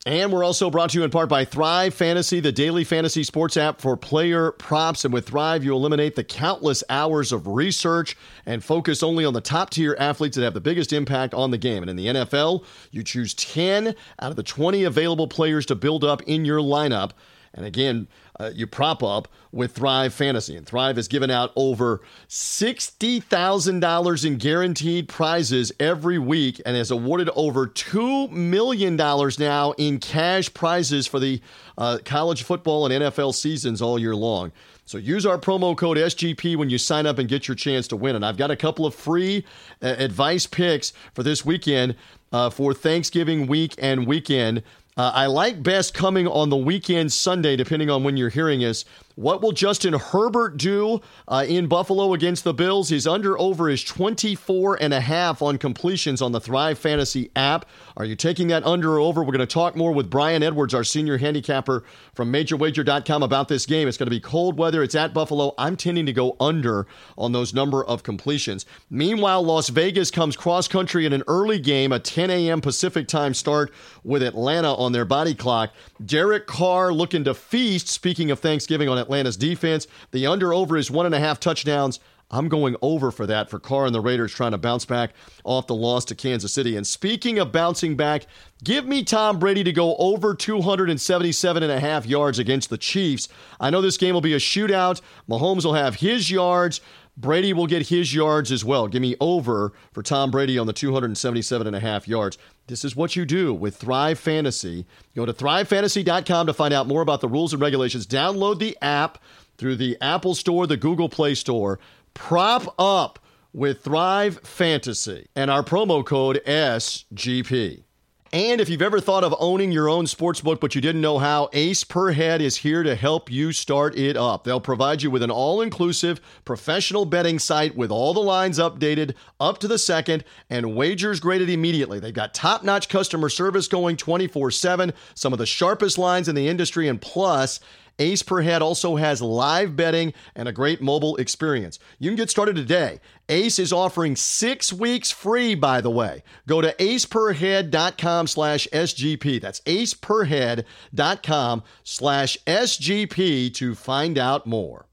[0.06, 3.56] And we're also brought to you in part by Thrive Fantasy, the daily fantasy sports
[3.56, 5.04] app for player props.
[5.04, 9.40] And with Thrive, you eliminate the countless hours of research and focus only on the
[9.40, 11.82] top tier athletes that have the biggest impact on the game.
[11.82, 13.88] And in the NFL, you choose 10
[14.20, 17.10] out of the 20 available players to build up in your lineup.
[17.52, 18.06] And again,
[18.38, 20.56] uh, you prop up with Thrive Fantasy.
[20.56, 27.30] And Thrive has given out over $60,000 in guaranteed prizes every week and has awarded
[27.34, 31.40] over $2 million now in cash prizes for the
[31.76, 34.52] uh, college football and NFL seasons all year long.
[34.88, 37.96] So use our promo code SGP when you sign up and get your chance to
[37.96, 38.16] win.
[38.16, 39.44] And I've got a couple of free
[39.82, 41.94] uh, advice picks for this weekend
[42.32, 44.62] uh, for Thanksgiving week and weekend.
[44.98, 48.84] Uh, I like best coming on the weekend Sunday, depending on when you're hearing us.
[49.18, 52.90] What will Justin Herbert do uh, in Buffalo against the Bills?
[52.90, 57.66] His under over is 24 and a half on completions on the Thrive Fantasy app.
[57.96, 59.24] Are you taking that under or over?
[59.24, 61.82] We're going to talk more with Brian Edwards, our senior handicapper
[62.14, 63.88] from MajorWager.com about this game.
[63.88, 64.84] It's going to be cold weather.
[64.84, 65.52] It's at Buffalo.
[65.58, 68.66] I'm tending to go under on those number of completions.
[68.88, 72.60] Meanwhile, Las Vegas comes cross country in an early game, a 10 a.m.
[72.60, 73.72] Pacific time start
[74.04, 75.72] with Atlanta on their body clock.
[76.06, 77.88] Derek Carr looking to feast.
[77.88, 79.86] Speaking of Thanksgiving on Atlanta's defense.
[80.10, 81.98] The under over is one and a half touchdowns.
[82.30, 85.66] I'm going over for that for Carr and the Raiders trying to bounce back off
[85.66, 86.76] the loss to Kansas City.
[86.76, 88.26] And speaking of bouncing back,
[88.62, 93.28] give me Tom Brady to go over 277 and a half yards against the Chiefs.
[93.58, 95.00] I know this game will be a shootout.
[95.26, 96.82] Mahomes will have his yards.
[97.20, 98.86] Brady will get his yards as well.
[98.86, 102.38] Give me over for Tom Brady on the 277 and a half yards.
[102.68, 104.86] This is what you do with Thrive Fantasy.
[105.16, 108.06] Go to thrivefantasy.com to find out more about the rules and regulations.
[108.06, 109.18] Download the app
[109.56, 111.80] through the Apple Store, the Google Play Store.
[112.14, 113.18] Prop up
[113.52, 117.82] with Thrive Fantasy and our promo code SGP.
[118.32, 121.48] And if you've ever thought of owning your own sportsbook but you didn't know how,
[121.54, 124.44] Ace Per Head is here to help you start it up.
[124.44, 129.14] They'll provide you with an all inclusive professional betting site with all the lines updated
[129.40, 132.00] up to the second and wagers graded immediately.
[132.00, 136.34] They've got top notch customer service going 24 7, some of the sharpest lines in
[136.34, 137.60] the industry, and plus,
[137.98, 141.78] Ace Per Head also has live betting and a great mobile experience.
[141.98, 143.00] You can get started today.
[143.28, 146.22] Ace is offering six weeks free, by the way.
[146.46, 149.40] Go to aceperhead.com slash SGP.
[149.40, 154.86] That's aceperhead.com slash SGP to find out more.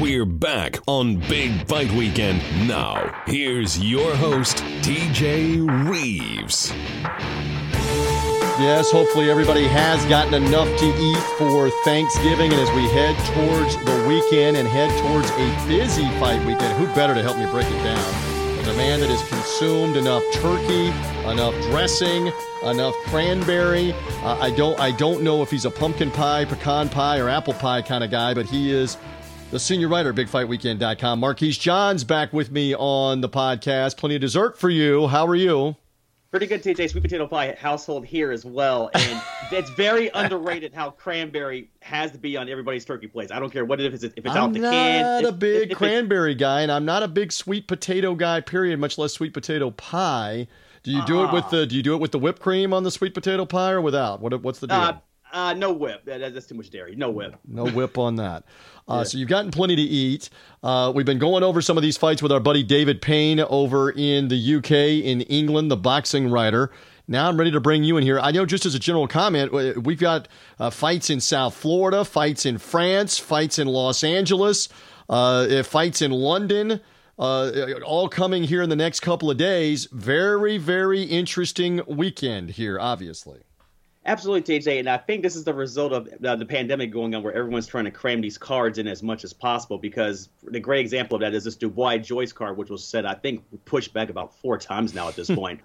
[0.00, 2.42] We're back on Big Fight Weekend.
[2.68, 6.72] Now, here's your host, TJ Reeves.
[8.58, 12.50] Yes, hopefully everybody has gotten enough to eat for Thanksgiving.
[12.52, 16.86] And as we head towards the weekend and head towards a busy fight weekend, who
[16.94, 18.64] better to help me break it down?
[18.64, 20.86] The man that has consumed enough turkey,
[21.30, 23.92] enough dressing, enough cranberry.
[24.22, 27.52] Uh, I don't, I don't know if he's a pumpkin pie, pecan pie, or apple
[27.54, 28.96] pie kind of guy, but he is
[29.50, 31.20] the senior writer, BigFightWeekend.com.
[31.20, 33.98] Marquise John's back with me on the podcast.
[33.98, 35.08] Plenty of dessert for you.
[35.08, 35.76] How are you?
[36.38, 39.22] Pretty good TJ sweet potato pie household here as well, and
[39.52, 43.32] it's very underrated how cranberry has to be on everybody's turkey plates.
[43.32, 45.04] I don't care what it is, if it's I'm out the can.
[45.04, 48.40] I'm not a big if, cranberry guy, and I'm not a big sweet potato guy.
[48.40, 48.78] Period.
[48.78, 50.46] Much less sweet potato pie.
[50.82, 52.72] Do you do uh, it with the Do you do it with the whipped cream
[52.74, 54.20] on the sweet potato pie or without?
[54.20, 54.76] What What's the deal?
[54.76, 54.98] Uh,
[55.36, 56.06] uh, no whip.
[56.06, 56.96] That, that's too much dairy.
[56.96, 57.36] No whip.
[57.46, 58.44] No whip on that.
[58.88, 59.02] Uh, yeah.
[59.02, 60.30] So you've gotten plenty to eat.
[60.62, 63.90] Uh, we've been going over some of these fights with our buddy David Payne over
[63.90, 64.70] in the UK,
[65.04, 66.70] in England, the boxing writer.
[67.08, 68.20] Now I'm ready to bring you in here.
[68.20, 69.50] I know, just as a general comment,
[69.82, 70.28] we've got
[70.60, 74.68] uh, fights in South Florida, fights in France, fights in Los Angeles,
[75.08, 76.80] uh, fights in London.
[77.18, 79.86] Uh, all coming here in the next couple of days.
[79.90, 83.40] Very, very interesting weekend here, obviously.
[84.06, 87.24] Absolutely, TJ, and I think this is the result of uh, the pandemic going on,
[87.24, 89.78] where everyone's trying to cram these cards in as much as possible.
[89.78, 93.14] Because the great example of that is this Dubois Joyce card, which was said, I
[93.14, 95.60] think, pushed back about four times now at this point,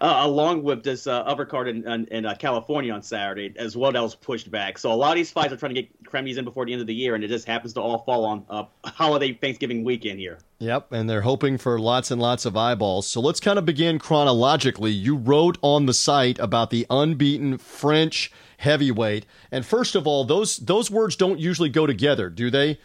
[0.00, 3.76] uh, along with this uh, other card in, in, in uh, California on Saturday as
[3.76, 4.78] well that was pushed back.
[4.78, 6.72] So a lot of these fights are trying to get cram these in before the
[6.72, 9.84] end of the year, and it just happens to all fall on uh, holiday Thanksgiving
[9.84, 10.38] weekend here.
[10.62, 13.08] Yep, and they're hoping for lots and lots of eyeballs.
[13.08, 14.92] So let's kind of begin chronologically.
[14.92, 20.58] You wrote on the site about the unbeaten French heavyweight, and first of all, those
[20.58, 22.78] those words don't usually go together, do they?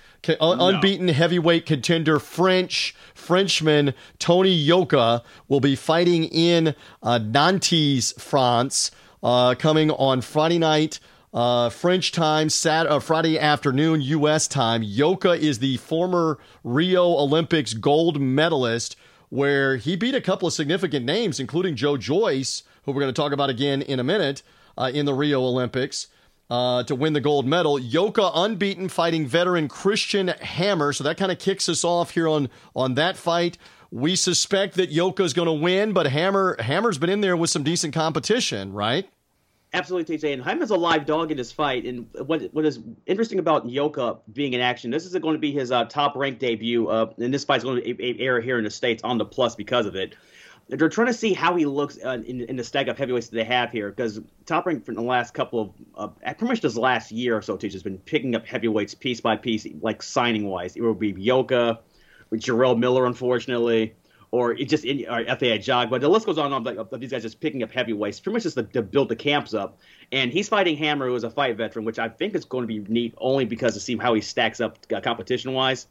[0.56, 0.70] no.
[0.70, 6.74] Unbeaten heavyweight contender French Frenchman Tony Yoka will be fighting in
[7.04, 8.90] uh, Nantes, France,
[9.22, 11.00] uh, coming on Friday night.
[11.34, 14.48] Uh, French time, Sat- uh, Friday afternoon, U.S.
[14.48, 14.82] time.
[14.82, 18.96] Yoka is the former Rio Olympics gold medalist,
[19.30, 23.22] where he beat a couple of significant names, including Joe Joyce, who we're going to
[23.22, 24.42] talk about again in a minute,
[24.78, 26.08] uh, in the Rio Olympics.
[26.50, 27.78] Uh, to win the gold medal.
[27.78, 30.94] Yoka unbeaten, fighting veteran Christian Hammer.
[30.94, 33.58] So that kind of kicks us off here on on that fight.
[33.92, 37.50] We suspect that Yoka is going to win, but Hammer Hammer's been in there with
[37.50, 39.10] some decent competition, right?
[39.78, 40.34] Absolutely, TJ.
[40.34, 41.86] And Hyman's a live dog in this fight.
[41.86, 45.52] And what what is interesting about Yoka being in action, this is going to be
[45.52, 46.88] his uh, top ranked debut.
[46.88, 49.86] Uh, and this fight's going to air here in the States on the plus because
[49.86, 50.16] of it.
[50.70, 53.38] They're trying to see how he looks uh, in, in, the stack of heavyweights that
[53.38, 56.76] they have here because top rank for the last couple of, uh, pretty much this
[56.76, 60.46] last year or so, TJ has been picking up heavyweights piece by piece, like signing
[60.46, 60.76] wise.
[60.76, 61.80] It will be Yoka,
[62.34, 63.96] Jarrell Miller, unfortunately
[64.32, 65.90] or it just in, or Efe Ajagba.
[65.90, 66.76] But the list goes on and on.
[66.76, 69.54] Like, these guys just picking up heavyweights, pretty much just to, to, build the camps
[69.54, 69.80] up.
[70.12, 72.68] And he's fighting Hammer, who is a fight veteran, which I think is going to
[72.68, 75.88] be neat only because to see how he stacks up uh, competition wise.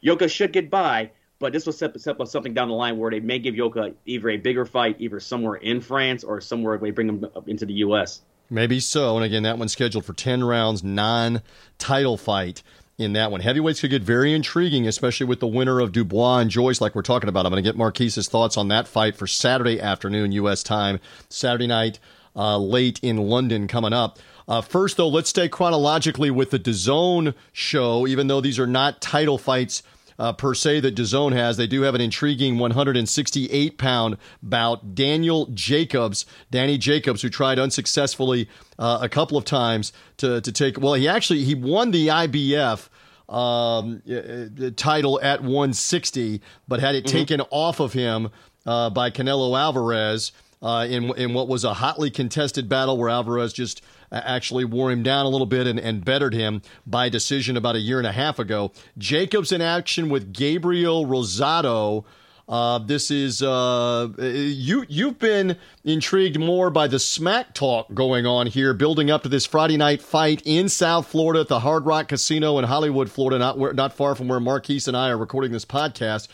[0.00, 3.10] Yoka should get by, but this will set, set up something down the line where
[3.10, 6.90] they may give Yoka either a bigger fight, either somewhere in France or somewhere they
[6.90, 8.22] bring him up into the U.S.
[8.48, 9.16] Maybe so.
[9.16, 11.42] And again, that one's scheduled for 10 rounds, non
[11.78, 12.62] title fight
[13.00, 13.40] in that one.
[13.40, 17.02] Heavyweights could get very intriguing, especially with the winner of Dubois and Joyce, like we're
[17.02, 17.46] talking about.
[17.46, 20.62] I'm going to get Marquise's thoughts on that fight for Saturday afternoon, U.S.
[20.62, 21.98] time, Saturday night,
[22.36, 24.18] uh, late in London coming up.
[24.46, 29.00] Uh, first, though, let's stay chronologically with the DAZN show, even though these are not
[29.00, 29.82] title fights.
[30.18, 31.56] Uh, per se that DAZN has.
[31.56, 34.94] They do have an intriguing 168 pound bout.
[34.94, 38.46] Daniel Jacobs, Danny Jacobs, who tried unsuccessfully
[38.80, 40.80] uh, a couple of times to to take.
[40.80, 42.88] Well, he actually he won the IBF
[43.28, 47.16] um, uh, title at 160, but had it mm-hmm.
[47.16, 48.30] taken off of him
[48.66, 53.52] uh, by Canelo Alvarez uh, in in what was a hotly contested battle where Alvarez
[53.52, 57.76] just actually wore him down a little bit and, and bettered him by decision about
[57.76, 58.72] a year and a half ago.
[58.98, 62.04] Jacobs in action with Gabriel Rosado.
[62.50, 64.84] Uh, this is uh, you.
[64.88, 69.46] You've been intrigued more by the smack talk going on here, building up to this
[69.46, 73.56] Friday night fight in South Florida at the Hard Rock Casino in Hollywood, Florida, not
[73.56, 76.26] where, not far from where Marquise and I are recording this podcast.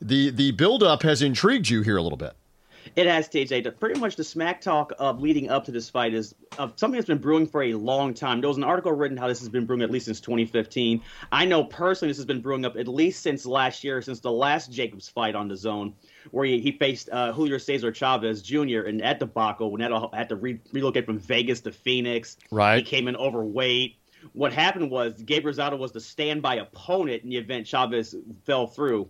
[0.00, 2.34] The the build up has intrigued you here a little bit.
[2.94, 3.78] It has, TJ.
[3.80, 7.08] Pretty much the smack talk of leading up to this fight is of something that's
[7.08, 8.42] been brewing for a long time.
[8.42, 11.00] There was an article written how this has been brewing at least since 2015.
[11.30, 14.30] I know personally this has been brewing up at least since last year, since the
[14.30, 15.94] last Jacobs fight on DAZN,
[16.32, 18.80] where he, he faced uh, Julio Cesar Chavez Jr.
[18.80, 22.36] and at debacle when had, had to re- relocate from Vegas to Phoenix.
[22.50, 22.76] Right.
[22.76, 23.96] He came in overweight.
[24.34, 28.14] What happened was Gabe Rosado was the standby opponent in the event Chavez
[28.44, 29.08] fell through.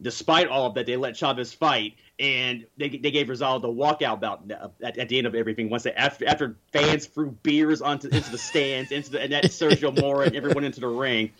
[0.00, 4.20] Despite all of that, they let Chavez fight and they, they gave Rosado the walkout
[4.20, 4.50] bout
[4.82, 5.70] at, at, the end of everything.
[5.70, 9.44] Once they, after after fans threw beers onto into the stands, into the and that
[9.44, 11.30] Sergio Mora and everyone into the ring.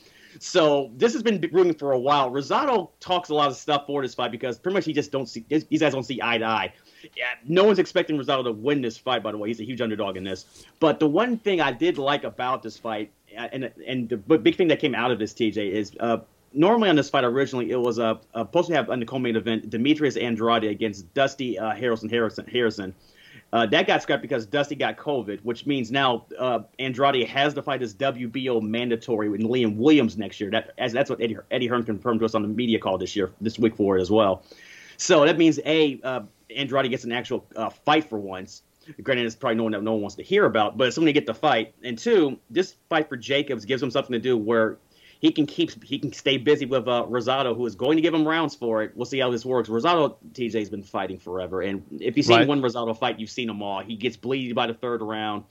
[0.40, 2.30] So this has been brewing for a while.
[2.30, 5.28] Rosado talks a lot of stuff for this fight because pretty much he just don't
[5.28, 6.72] see these guys don't see eye to eye.
[7.16, 9.22] Yeah, no one's expecting Rosado to win this fight.
[9.22, 10.66] By the way, he's a huge underdog in this.
[10.78, 14.68] But the one thing I did like about this fight, and and the big thing
[14.68, 16.18] that came out of this, TJ, is uh,
[16.52, 19.70] normally on this fight originally it was uh, supposed to have on the co-main event
[19.70, 22.94] Demetrius Andrade against Dusty uh, Harrison Harrison Harrison.
[23.50, 27.62] Uh, that got scrapped because Dusty got COVID, which means now uh, Andrade has to
[27.62, 30.50] fight his WBO mandatory with Liam Williams next year.
[30.50, 33.16] That as that's what Eddie Eddie Hearn confirmed to us on the media call this
[33.16, 34.42] year, this week for it as well.
[34.98, 36.20] So that means a uh,
[36.54, 38.62] Andrade gets an actual uh, fight for once.
[39.02, 41.12] Granted, it's probably no one that no one wants to hear about, but it's something
[41.12, 41.74] to get the fight.
[41.82, 44.78] And two, this fight for Jacobs gives him something to do where
[45.18, 48.14] he can keep he can stay busy with uh, Rosado, who is going to give
[48.14, 48.92] him rounds for it.
[48.94, 49.68] We'll see how this works.
[49.68, 52.48] Rosado TJ's been fighting forever, and if you've seen right.
[52.48, 53.82] one Rosado fight, you've seen them all.
[53.82, 55.44] He gets bleeding by the third round.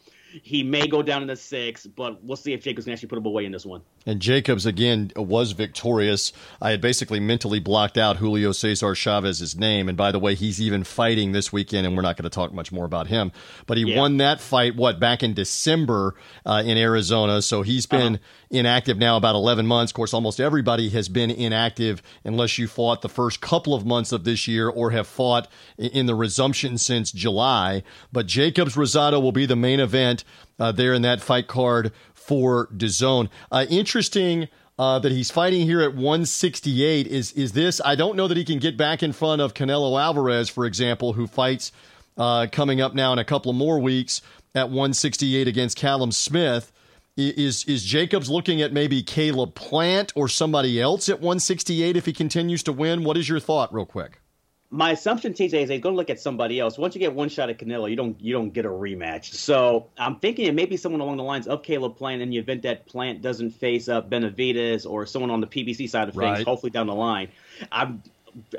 [0.44, 3.18] He may go down in the six, but we'll see if Jacobs can actually put
[3.18, 3.82] him away in this one.
[4.06, 6.34] And Jacobs, again, was victorious.
[6.62, 9.88] I had basically mentally blocked out Julio Cesar Chavez's name.
[9.88, 12.54] And by the way, he's even fighting this weekend, and we're not going to talk
[12.54, 13.32] much more about him.
[13.66, 14.00] But he yeah.
[14.00, 16.16] won that fight, what, back in December
[16.46, 17.42] uh, in Arizona.
[17.42, 18.24] So he's been uh-huh.
[18.50, 19.92] Inactive now about 11 months.
[19.92, 24.12] Of course, almost everybody has been inactive unless you fought the first couple of months
[24.12, 27.84] of this year or have fought in the resumption since July.
[28.12, 30.24] But Jacobs Rosado will be the main event
[30.60, 33.30] uh, there in that fight card for DAZN.
[33.52, 34.48] Uh, interesting.
[34.80, 38.46] Uh, that he's fighting here at 168 is is this I don't know that he
[38.46, 41.72] can get back in front of Canelo Alvarez for example who fights
[42.16, 44.22] uh, coming up now in a couple of more weeks
[44.54, 46.72] at 168 against Callum Smith
[47.18, 52.14] is is Jacobs looking at maybe Caleb Plant or somebody else at 168 if he
[52.14, 54.22] continues to win what is your thought real quick
[54.70, 56.78] my assumption, TJ, is they're going to look at somebody else.
[56.78, 59.34] Once you get one shot at Canelo, you don't you don't get a rematch.
[59.34, 62.38] So I'm thinking it may be someone along the lines of Caleb Plant in the
[62.38, 66.40] event that Plant doesn't face up Benavidez or someone on the PBC side of things,
[66.40, 66.46] right.
[66.46, 67.30] hopefully down the line.
[67.72, 68.04] I'm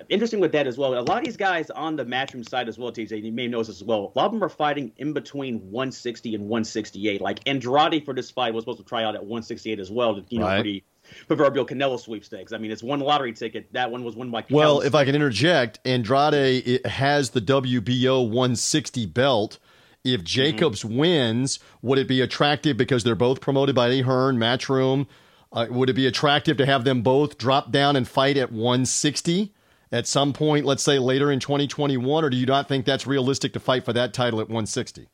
[0.09, 0.95] interesting with that as well.
[0.95, 3.69] A lot of these guys on the matchroom side as well, TJ, you may notice
[3.69, 4.13] as well.
[4.15, 7.21] A lot of them are fighting in between 160 and 168.
[7.21, 10.39] Like Andrade for this fight was supposed to try out at 168 as well, you
[10.39, 10.59] know, right.
[10.59, 10.83] for the
[11.27, 12.53] proverbial Canelo sweepstakes.
[12.53, 13.73] I mean, it's one lottery ticket.
[13.73, 14.45] That one was won by.
[14.51, 19.59] Well, if I can interject, Andrade has the WBO 160 belt.
[20.05, 20.27] If mm-hmm.
[20.27, 20.97] Jacobs mm-hmm.
[20.97, 25.07] wins, would it be attractive because they're both promoted by Eddie Hearn, Matchroom?
[25.51, 29.55] Uh, would it be attractive to have them both drop down and fight at 160
[29.93, 33.53] at some point, let's say later in 2021, or do you not think that's realistic
[33.55, 35.09] to fight for that title at 160?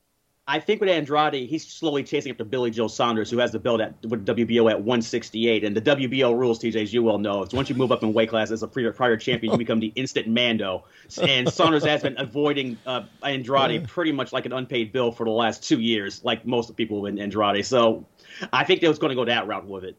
[0.46, 3.58] I think with Andrade, he's slowly chasing up to Billy Joe Saunders, who has the
[3.58, 5.64] belt at with WBO at 168.
[5.64, 8.12] And the WBO rules, TJ, as you well know, is once you move up in
[8.12, 10.84] weight class as a prior, prior champion, you become the instant Mando.
[11.22, 15.30] And Saunders has been avoiding uh, Andrade pretty much like an unpaid bill for the
[15.30, 17.64] last two years, like most people in Andrade.
[17.64, 18.04] So
[18.52, 19.98] I think they was going to go that route with it.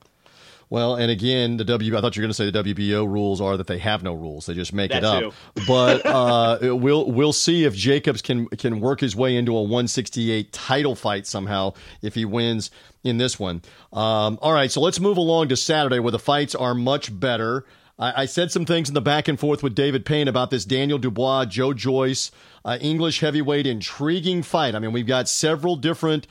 [0.69, 1.97] Well, and again, the W.
[1.97, 4.13] I thought you were going to say the WBO rules are that they have no
[4.13, 5.33] rules; they just make that it up.
[5.67, 10.51] But uh, we'll we'll see if Jacobs can can work his way into a 168
[10.51, 12.71] title fight somehow if he wins
[13.03, 13.61] in this one.
[13.93, 17.65] Um, all right, so let's move along to Saturday where the fights are much better.
[17.97, 20.65] I, I said some things in the back and forth with David Payne about this
[20.65, 22.31] Daniel Dubois, Joe Joyce,
[22.63, 24.75] uh, English heavyweight intriguing fight.
[24.75, 26.27] I mean, we've got several different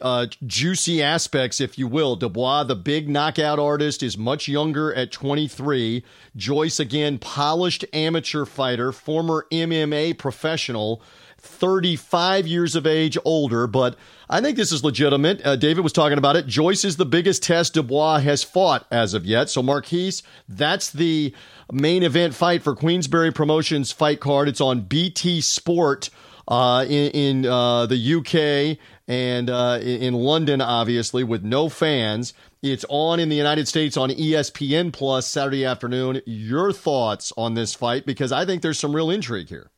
[0.00, 2.16] uh, juicy aspects, if you will.
[2.16, 6.04] Dubois, the big knockout artist, is much younger at 23.
[6.36, 11.02] Joyce, again, polished amateur fighter, former MMA professional.
[11.42, 13.96] 35 years of age older, but
[14.28, 15.44] I think this is legitimate.
[15.44, 16.46] Uh, David was talking about it.
[16.46, 19.48] Joyce is the biggest test Dubois has fought as of yet.
[19.48, 21.34] So, Marquise, that's the
[21.72, 24.48] main event fight for Queensberry Promotions fight card.
[24.48, 26.10] It's on BT Sport
[26.50, 28.78] uh, in, in uh, the UK
[29.08, 32.34] and uh, in London, obviously, with no fans.
[32.62, 36.20] It's on in the United States on ESPN Plus Saturday afternoon.
[36.26, 38.04] Your thoughts on this fight?
[38.04, 39.70] Because I think there's some real intrigue here.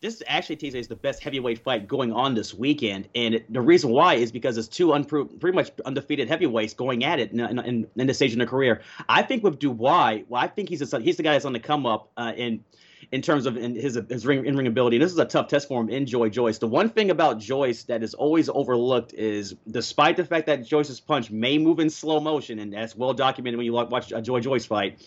[0.00, 3.90] This actually, TJ, is the best heavyweight fight going on this weekend, and the reason
[3.90, 7.86] why is because it's two unpro- pretty much undefeated heavyweights going at it in, in,
[7.94, 8.80] in this stage in their career.
[9.08, 11.60] I think with Dubois, well, I think he's a, he's the guy that's on the
[11.60, 12.64] come up, uh, and
[13.12, 14.96] in terms of in his his ring in ring ability.
[14.96, 16.58] And this is a tough test for him in Joy Joyce.
[16.58, 20.98] The one thing about Joyce that is always overlooked is, despite the fact that Joyce's
[20.98, 24.40] punch may move in slow motion, and that's well documented when you watch a Joy
[24.40, 24.98] Joyce fight.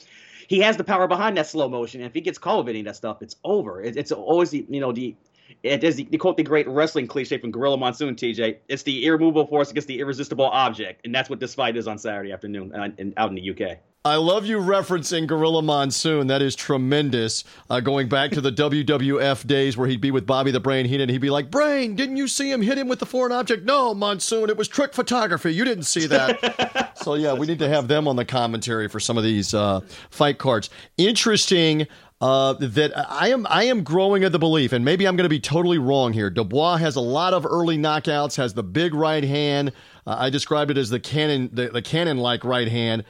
[0.48, 2.80] He has the power behind that slow motion, and if he gets caught of any
[2.80, 3.82] of that stuff, it's over.
[3.82, 5.16] It, it's always the you know the
[5.64, 8.58] it is the, quote the great wrestling cliche from Gorilla Monsoon, TJ.
[8.68, 11.98] It's the irremovable force against the irresistible object, and that's what this fight is on
[11.98, 13.80] Saturday afternoon uh, in, out in the UK.
[14.06, 16.28] I love you referencing Gorilla Monsoon.
[16.28, 17.44] That is tremendous.
[17.72, 21.10] Uh, going back to the WWF days where he'd be with Bobby the Brain Heenan,
[21.10, 23.96] he'd be like, "Brain, didn't you see him hit him with the foreign object?" No,
[23.96, 25.56] Monsoon, it was trick photography.
[25.56, 26.96] You didn't see that.
[27.04, 29.82] so yeah, we need to have them on the commentary for some of these uh,
[30.12, 30.70] fight cards.
[30.98, 31.88] Interesting.
[32.22, 35.30] Uh, that I am I am growing of the belief, and maybe I'm going to
[35.30, 36.30] be totally wrong here.
[36.30, 39.74] Dubois has a lot of early knockouts, has the big right hand.
[40.06, 43.04] Uh, I described it as the cannon, the, the cannon like right hand.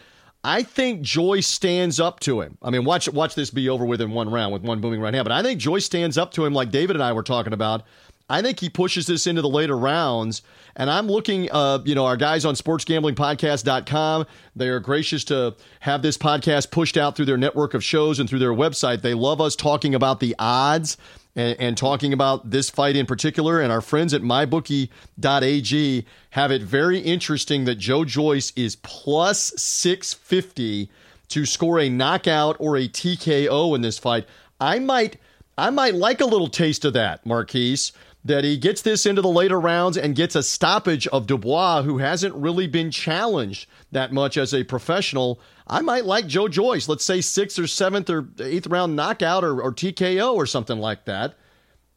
[0.45, 2.59] I think Joyce stands up to him.
[2.61, 5.11] I mean, watch watch this be over with in one round with one booming right
[5.11, 5.25] hand.
[5.25, 7.81] But I think Joyce stands up to him like David and I were talking about.
[8.29, 10.43] I think he pushes this into the later rounds.
[10.75, 14.25] And I'm looking, uh, you know, our guys on sportsgamblingpodcast.com,
[14.55, 18.29] they are gracious to have this podcast pushed out through their network of shows and
[18.29, 19.01] through their website.
[19.01, 20.97] They love us talking about the odds
[21.35, 23.59] and, and, talking about this fight in particular.
[23.59, 30.89] And our friends at mybookie.ag have it very interesting that Joe Joyce is plus 650
[31.29, 34.27] to score a knockout or a TKO in this fight.
[34.59, 35.17] I might
[35.57, 37.93] I might like a little taste of that, Marquise,
[38.25, 41.99] that he gets this into the later rounds and gets a stoppage of Dubois, who
[41.99, 45.39] hasn't really been challenged that much as a professional.
[45.67, 49.61] I might like Joe Joyce, let's say sixth or seventh or eighth round knockout or,
[49.61, 51.35] or TKO or something like that.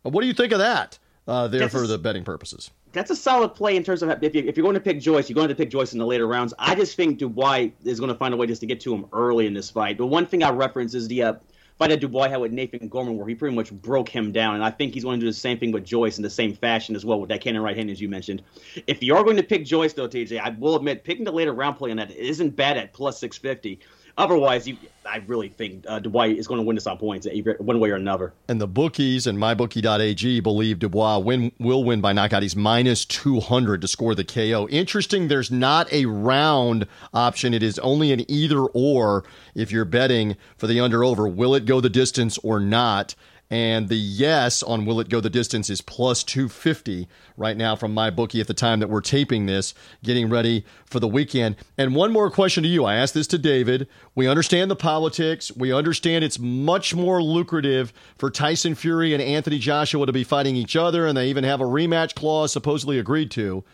[0.03, 2.71] What do you think of that uh, there That's for a, the betting purposes?
[2.93, 5.31] That's a solid play in terms of if, you, if you're going to pick Joyce,
[5.31, 6.53] you're going to pick Joyce in the later rounds.
[6.59, 9.07] I just think Dubois is going to find a way just to get to him
[9.15, 9.97] early in this fight.
[9.97, 11.35] The one thing I reference is the uh,
[11.79, 14.57] fight that Dubois had with Nathan Gorman, where he pretty much broke him down.
[14.57, 16.55] And I think he's going to do the same thing with Joyce in the same
[16.55, 18.43] fashion as well with that cannon right hand, as you mentioned.
[18.87, 21.53] If you are going to pick Joyce, though, TJ, I will admit picking the later
[21.53, 23.81] round play on that isn't bad at plus 650.
[24.19, 27.27] Otherwise, you, I really think uh, is going to win this on points
[27.59, 28.33] one way or another.
[28.49, 32.43] And the bookies and mybookie.ag believe Dubois win, will win by knockout.
[32.43, 34.67] He's minus 200 to score the KO.
[34.69, 37.55] Interesting, there's not a round option.
[37.55, 41.29] It is only an either or if you're betting for the under over.
[41.29, 43.15] Will it go the distance or not?
[43.51, 47.95] And the yes on will it go the distance is plus 250 right now from
[47.95, 49.73] my bookie at the time that we're taping this,
[50.05, 51.57] getting ready for the weekend.
[51.79, 52.85] And one more question to you.
[52.85, 53.89] I asked this to David.
[54.15, 55.51] We understand the politics.
[55.57, 60.55] We understand it's much more lucrative for Tyson Fury and Anthony Joshua to be fighting
[60.55, 63.65] each other, and they even have a rematch clause supposedly agreed to.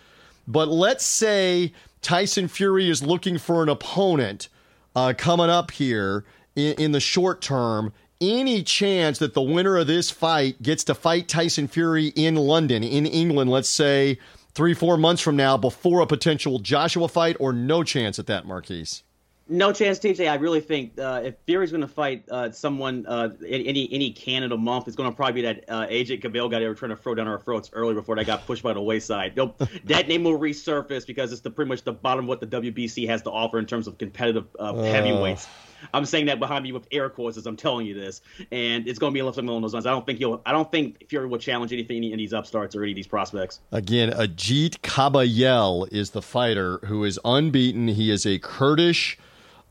[0.46, 4.48] But let's say Tyson Fury is looking for an opponent
[4.94, 9.86] uh, coming up here in, in the short term any chance that the winner of
[9.86, 14.18] this fight gets to fight Tyson Fury in London, in England, let's say
[14.54, 18.46] three, four months from now, before a potential Joshua fight, or no chance at that,
[18.46, 19.02] Marquise?
[19.46, 20.30] No chance, TJ.
[20.30, 24.56] I really think uh, if Fury's going to fight uh, someone uh, any any Canada
[24.56, 26.96] month, it's going to probably be that uh, Agit Kabayel guy they were trying to
[26.96, 29.34] throw down our throats early before they got pushed by the wayside.
[29.84, 33.06] that name will resurface because it's the pretty much the bottom of what the WBC
[33.06, 35.46] has to offer in terms of competitive uh, heavyweights.
[35.92, 38.98] I'm saying that behind me with air quotes as I'm telling you this, and it's
[38.98, 39.86] going to be something along those lines.
[39.86, 40.40] I don't think he'll.
[40.46, 43.06] I don't think Fury will challenge anything any of these upstarts or any of these
[43.06, 43.60] prospects.
[43.72, 47.88] Again, Agit Kabayel is the fighter who is unbeaten.
[47.88, 49.18] He is a Kurdish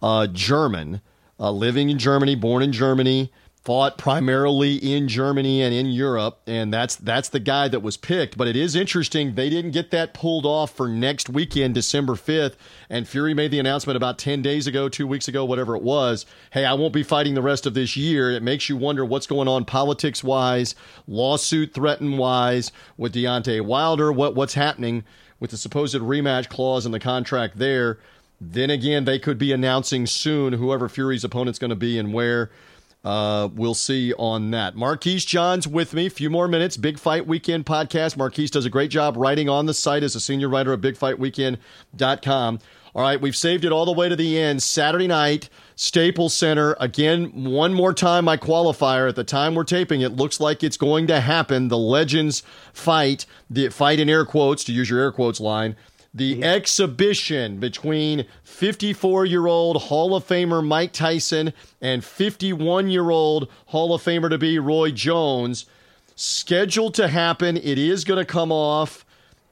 [0.01, 1.01] uh, German,
[1.39, 3.31] uh, living in Germany, born in Germany
[3.63, 8.37] fought primarily in Germany and in Europe, and that's that's the guy that was picked.
[8.37, 12.57] But it is interesting they didn't get that pulled off for next weekend, December fifth.
[12.89, 16.25] And Fury made the announcement about ten days ago, two weeks ago, whatever it was.
[16.51, 18.31] Hey, I won't be fighting the rest of this year.
[18.31, 20.75] It makes you wonder what's going on politics wise,
[21.07, 24.11] lawsuit threaten wise with Deontay Wilder.
[24.11, 25.05] What what's happening
[25.39, 27.97] with the supposed rematch clause in the contract there?
[28.41, 32.51] Then again, they could be announcing soon whoever Fury's opponent's going to be and where.
[33.03, 34.75] Uh, we'll see on that.
[34.75, 36.05] Marquise Johns with me.
[36.05, 36.77] A few more minutes.
[36.77, 38.15] Big Fight Weekend podcast.
[38.15, 42.59] Marquise does a great job writing on the site as a senior writer at bigfightweekend.com.
[42.95, 44.61] All right, we've saved it all the way to the end.
[44.61, 46.77] Saturday night, Staples Center.
[46.79, 49.09] Again, one more time, my qualifier.
[49.09, 51.69] At the time we're taping, it looks like it's going to happen.
[51.69, 55.75] The Legends fight, the fight in air quotes, to use your air quotes line,
[56.13, 56.43] the mm-hmm.
[56.43, 63.93] exhibition between 54 year old Hall of Famer Mike Tyson and 51 year old Hall
[63.93, 65.65] of Famer to be Roy Jones.
[66.15, 67.57] Scheduled to happen.
[67.57, 69.05] It is going to come off.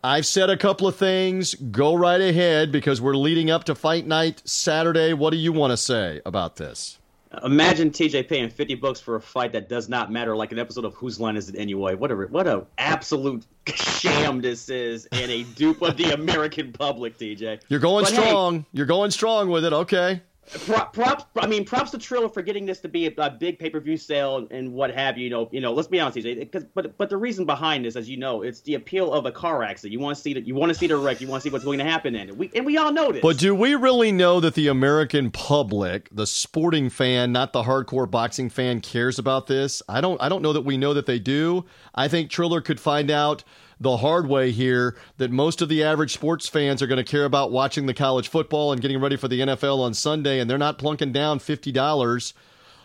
[0.03, 1.53] I've said a couple of things.
[1.55, 5.13] Go right ahead because we're leading up to fight night Saturday.
[5.13, 6.97] What do you want to say about this?
[7.43, 10.83] Imagine TJ paying fifty bucks for a fight that does not matter, like an episode
[10.83, 11.95] of Whose Line Is It Anyway?
[11.95, 17.17] What a what a absolute sham this is, and a dupe of the American public,
[17.17, 17.61] TJ.
[17.69, 18.59] You're going but strong.
[18.59, 19.73] Hey, You're going strong with it.
[19.73, 20.21] Okay
[20.51, 21.25] props.
[21.35, 23.79] I mean, props to Triller for getting this to be a, a big pay per
[23.79, 25.25] view sale and what have you.
[25.25, 25.73] You know, you know.
[25.73, 26.69] Let's be honest, TJ.
[26.73, 29.63] But but the reason behind this, as you know, it's the appeal of a car
[29.63, 29.93] accident.
[29.93, 30.45] You want to see that.
[30.45, 31.21] You want to see the wreck.
[31.21, 32.37] You want to see what's going to happen in it.
[32.37, 33.21] We and we all know this.
[33.21, 38.09] But do we really know that the American public, the sporting fan, not the hardcore
[38.09, 39.81] boxing fan, cares about this?
[39.87, 40.21] I don't.
[40.21, 41.65] I don't know that we know that they do.
[41.95, 43.43] I think Triller could find out
[43.81, 47.25] the hard way here that most of the average sports fans are going to care
[47.25, 50.57] about watching the college football and getting ready for the NFL on Sunday, and they're
[50.57, 52.33] not plunking down $50.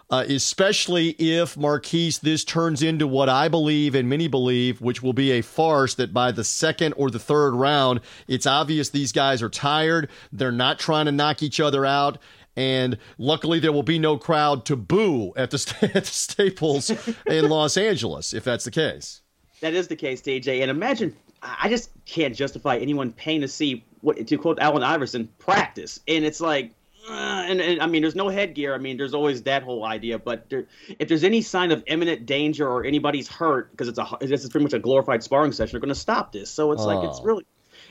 [0.09, 5.13] Uh, especially if Marquise this turns into what I believe and many believe, which will
[5.13, 5.97] be a farce.
[5.97, 10.09] That by the second or the third round, it's obvious these guys are tired.
[10.31, 12.19] They're not trying to knock each other out,
[12.55, 16.91] and luckily there will be no crowd to boo at the, at the Staples
[17.27, 19.23] in Los Angeles if that's the case
[19.61, 20.63] that is the case, TJ.
[20.63, 25.29] And imagine, I just can't justify anyone paying to see what to quote Allen Iverson
[25.39, 26.01] practice.
[26.07, 26.73] And it's like,
[27.09, 28.75] uh, and, and, I mean, there's no headgear.
[28.75, 30.19] I mean, there's always that whole idea.
[30.19, 30.67] But there,
[30.99, 34.51] if there's any sign of imminent danger or anybody's hurt, because it's a this is
[34.51, 36.51] pretty much a glorified sparring session, they're going to stop this.
[36.51, 36.87] So it's oh.
[36.87, 37.25] like it's oh.
[37.25, 37.47] really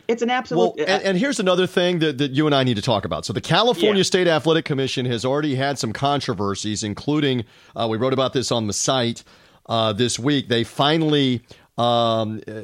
[0.08, 0.76] it's an absolute.
[0.78, 3.26] Well, and, and, here's another thing that, that you and I need to talk about.
[3.26, 4.04] So, the California yeah.
[4.04, 7.46] State Athletic Commission has already had some controversies, including
[7.76, 9.24] uh, we wrote about this on the site
[9.68, 10.48] uh, this week.
[10.48, 11.42] They finally
[11.78, 12.62] um, uh,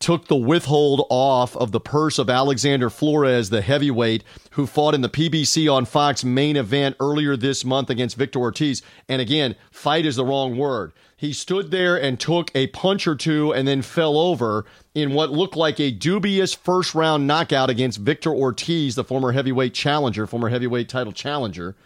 [0.00, 5.00] took the withhold off of the purse of Alexander Flores, the heavyweight who fought in
[5.00, 8.82] the PBC on Fox main event earlier this month against Victor Ortiz.
[9.08, 10.92] And again, fight is the wrong word.
[11.16, 15.30] He stood there and took a punch or two and then fell over in what
[15.30, 20.48] looked like a dubious first round knockout against Victor Ortiz, the former heavyweight challenger, former
[20.48, 21.76] heavyweight title challenger.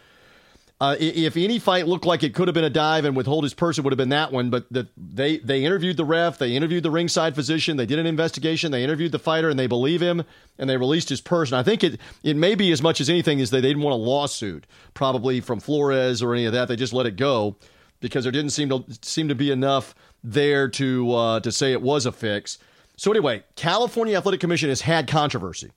[0.78, 3.54] Uh, if any fight looked like it could have been a dive and withhold his
[3.54, 4.50] purse, it would have been that one.
[4.50, 8.04] But the, they they interviewed the ref, they interviewed the ringside physician, they did an
[8.04, 10.22] investigation, they interviewed the fighter, and they believe him,
[10.58, 11.50] and they released his purse.
[11.50, 13.82] And I think it it may be as much as anything is that they didn't
[13.82, 16.68] want a lawsuit, probably from Flores or any of that.
[16.68, 17.56] They just let it go
[18.00, 21.80] because there didn't seem to seem to be enough there to uh, to say it
[21.80, 22.58] was a fix.
[22.98, 25.70] So anyway, California Athletic Commission has had controversy.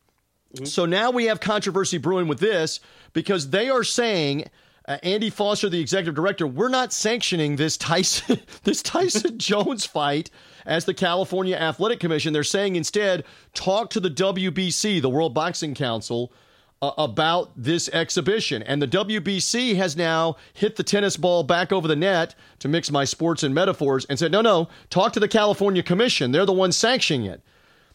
[0.56, 0.66] Mm-hmm.
[0.66, 2.82] So now we have controversy brewing with this
[3.14, 4.46] because they are saying
[4.90, 10.32] uh, Andy Foster, the executive director, we're not sanctioning this Tyson this Tyson Jones fight
[10.66, 12.34] as the California Athletic Commission.
[12.34, 13.24] They're saying instead,
[13.54, 16.34] talk to the WBC, the World Boxing Council,
[16.82, 18.64] uh, about this exhibition.
[18.64, 22.90] And the WBC has now hit the tennis ball back over the net to mix
[22.90, 26.32] my sports and metaphors and said, no, no, talk to the California Commission.
[26.32, 27.44] They're the ones sanctioning it.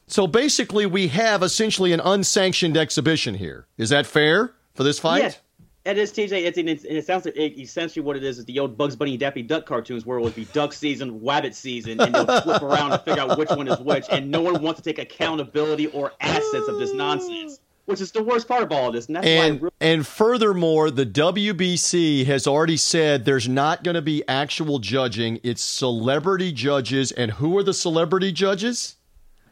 [0.07, 3.67] So basically, we have essentially an unsanctioned exhibition here.
[3.79, 5.23] Is that fair for this fight?
[5.23, 5.41] Yes.
[5.85, 6.47] It is TJ.
[6.47, 9.43] It's, it's, it sounds like essentially what it is is the old Bugs Bunny Daffy
[9.43, 12.99] Duck cartoons where it would be duck season, wabbit season, and they'll flip around to
[12.99, 16.69] figure out which one is which, and no one wants to take accountability or assets
[16.69, 17.61] of this nonsense.
[17.85, 21.05] Which is the worst part of all of this, and and, really- and furthermore, the
[21.05, 27.33] WBC has already said there's not going to be actual judging; it's celebrity judges, and
[27.33, 28.97] who are the celebrity judges?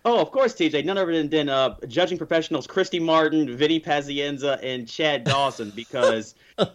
[0.04, 0.84] Oh, of course, TJ.
[0.84, 5.72] None other than uh, judging professionals Christy Martin, Vinny Pazienza, and Chad Dawson.
[5.82, 6.34] Because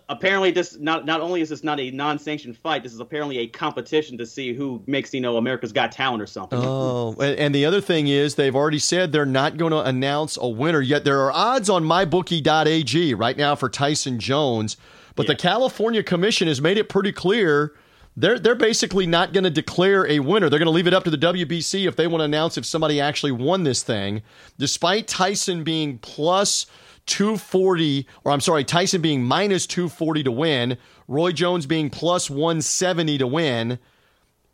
[0.10, 3.48] apparently, this not not only is this not a non-sanctioned fight, this is apparently a
[3.48, 6.60] competition to see who makes you know America's Got Talent or something.
[6.62, 10.48] Oh, and the other thing is they've already said they're not going to announce a
[10.48, 11.04] winner yet.
[11.04, 14.78] There are odds on mybookie.ag right now for Tyson Jones,
[15.16, 15.34] but yeah.
[15.34, 17.74] the California Commission has made it pretty clear
[18.18, 20.50] they're they're basically not going to declare a winner.
[20.50, 22.66] They're going to leave it up to the WBC if they want to announce if
[22.66, 24.24] somebody actually won this thing.
[24.58, 26.66] Despite Tyson being plus
[27.06, 33.20] 240 or I'm sorry, Tyson being minus 240 to win, Roy Jones being plus 170
[33.20, 33.80] to win.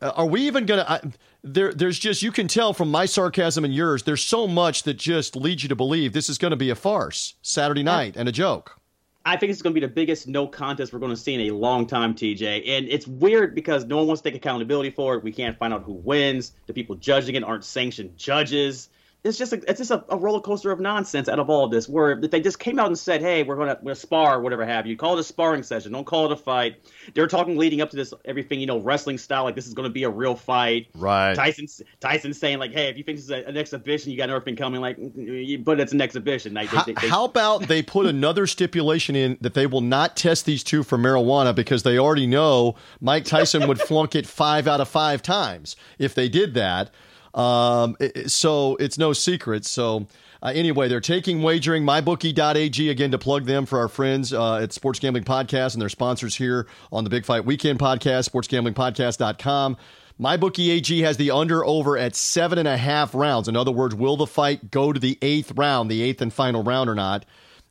[0.02, 3.64] Uh, are we even going to there there's just you can tell from my sarcasm
[3.64, 6.58] and yours there's so much that just leads you to believe this is going to
[6.58, 8.78] be a farce Saturday night and a joke.
[9.26, 11.42] I think it's going to be the biggest no contest we're going to see in
[11.42, 12.68] a long time, TJ.
[12.68, 15.24] And it's weird because no one wants to take accountability for it.
[15.24, 16.52] We can't find out who wins.
[16.68, 18.90] The people judging it aren't sanctioned judges
[19.24, 21.72] it's just a, it's just a, a, roller coaster of nonsense out of all of
[21.72, 21.88] this.
[21.88, 24.98] Where they just came out and said, "Hey, we're gonna, we're spar, whatever have you.
[24.98, 25.94] Call it a sparring session.
[25.94, 26.76] Don't call it a fight."
[27.14, 29.90] They're talking leading up to this everything, you know, wrestling style, like this is gonna
[29.90, 30.88] be a real fight.
[30.94, 31.36] Right.
[31.36, 31.68] Tyson
[32.02, 34.58] Tyson saying like, "Hey, if you think this is a, an exhibition, you got everything
[34.58, 36.54] coming." Like, mm, mm, mm, but it's an exhibition.
[36.54, 40.18] Like, how, they, they, how about they put another stipulation in that they will not
[40.18, 44.68] test these two for marijuana because they already know Mike Tyson would flunk it five
[44.68, 46.92] out of five times if they did that.
[47.34, 49.66] Um, so it's no secret.
[49.66, 50.08] So
[50.42, 51.84] uh, anyway, they're taking wagering.
[51.84, 55.90] MyBookie.ag again to plug them for our friends uh, at Sports Gambling Podcast and their
[55.90, 58.30] sponsors here on the Big Fight Weekend Podcast.
[58.30, 59.78] SportsGamblingPodcast.com.
[60.20, 63.48] MyBookie AG has the under over at seven and a half rounds.
[63.48, 66.62] In other words, will the fight go to the eighth round, the eighth and final
[66.62, 67.26] round, or not?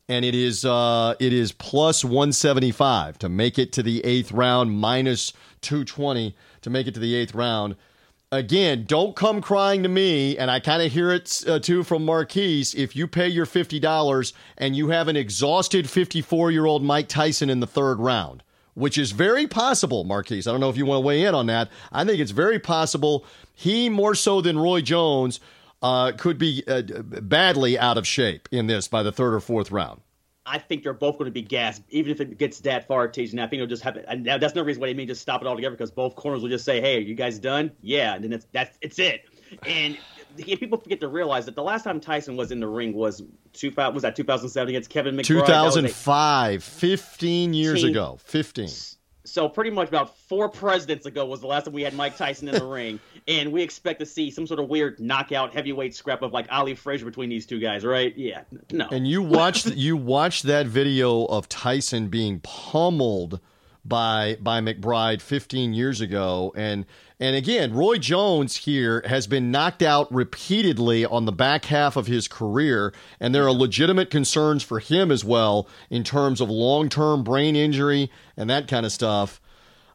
[0.08, 4.04] And it is uh, it is plus one seventy five to make it to the
[4.04, 7.76] eighth round, minus two twenty to make it to the eighth round
[8.32, 10.36] again, don't come crying to me.
[10.36, 12.74] And I kind of hear it uh, too from Marquise.
[12.74, 17.50] If you pay your $50 and you have an exhausted 54 year old Mike Tyson
[17.50, 18.42] in the third round,
[18.74, 20.48] which is very possible, Marquise.
[20.48, 21.68] I don't know if you want to weigh in on that.
[21.92, 23.24] I think it's very possible
[23.54, 25.38] he, more so than Roy Jones,
[25.82, 29.70] uh, could be uh, badly out of shape in this by the third or fourth
[29.70, 30.00] round.
[30.44, 33.04] I think they're both going to be gassed, even if it gets that far.
[33.04, 34.04] And I think it'll just happen.
[34.08, 36.48] And that's no reason why they may just stop it altogether because both corners will
[36.48, 39.24] just say, "Hey, are you guys done?" Yeah, and then that's that's it's it.
[39.66, 39.98] And
[40.38, 43.22] people forget to realize that the last time Tyson was in the ring was
[43.52, 45.26] two was that 2007 against Kevin McBride.
[45.26, 48.68] 2005, 15 years ago, 15
[49.24, 52.48] so pretty much about four presidents ago was the last time we had Mike Tyson
[52.48, 56.22] in the ring, and we expect to see some sort of weird knockout heavyweight scrap
[56.22, 58.16] of like Ali Frazier between these two guys, right?
[58.16, 58.88] Yeah, no.
[58.90, 63.40] And you watched you watched that video of Tyson being pummeled
[63.84, 66.86] by by McBride 15 years ago, and
[67.22, 72.08] and again, Roy Jones here has been knocked out repeatedly on the back half of
[72.08, 76.88] his career, and there are legitimate concerns for him as well in terms of long
[76.88, 79.40] term brain injury and that kind of stuff.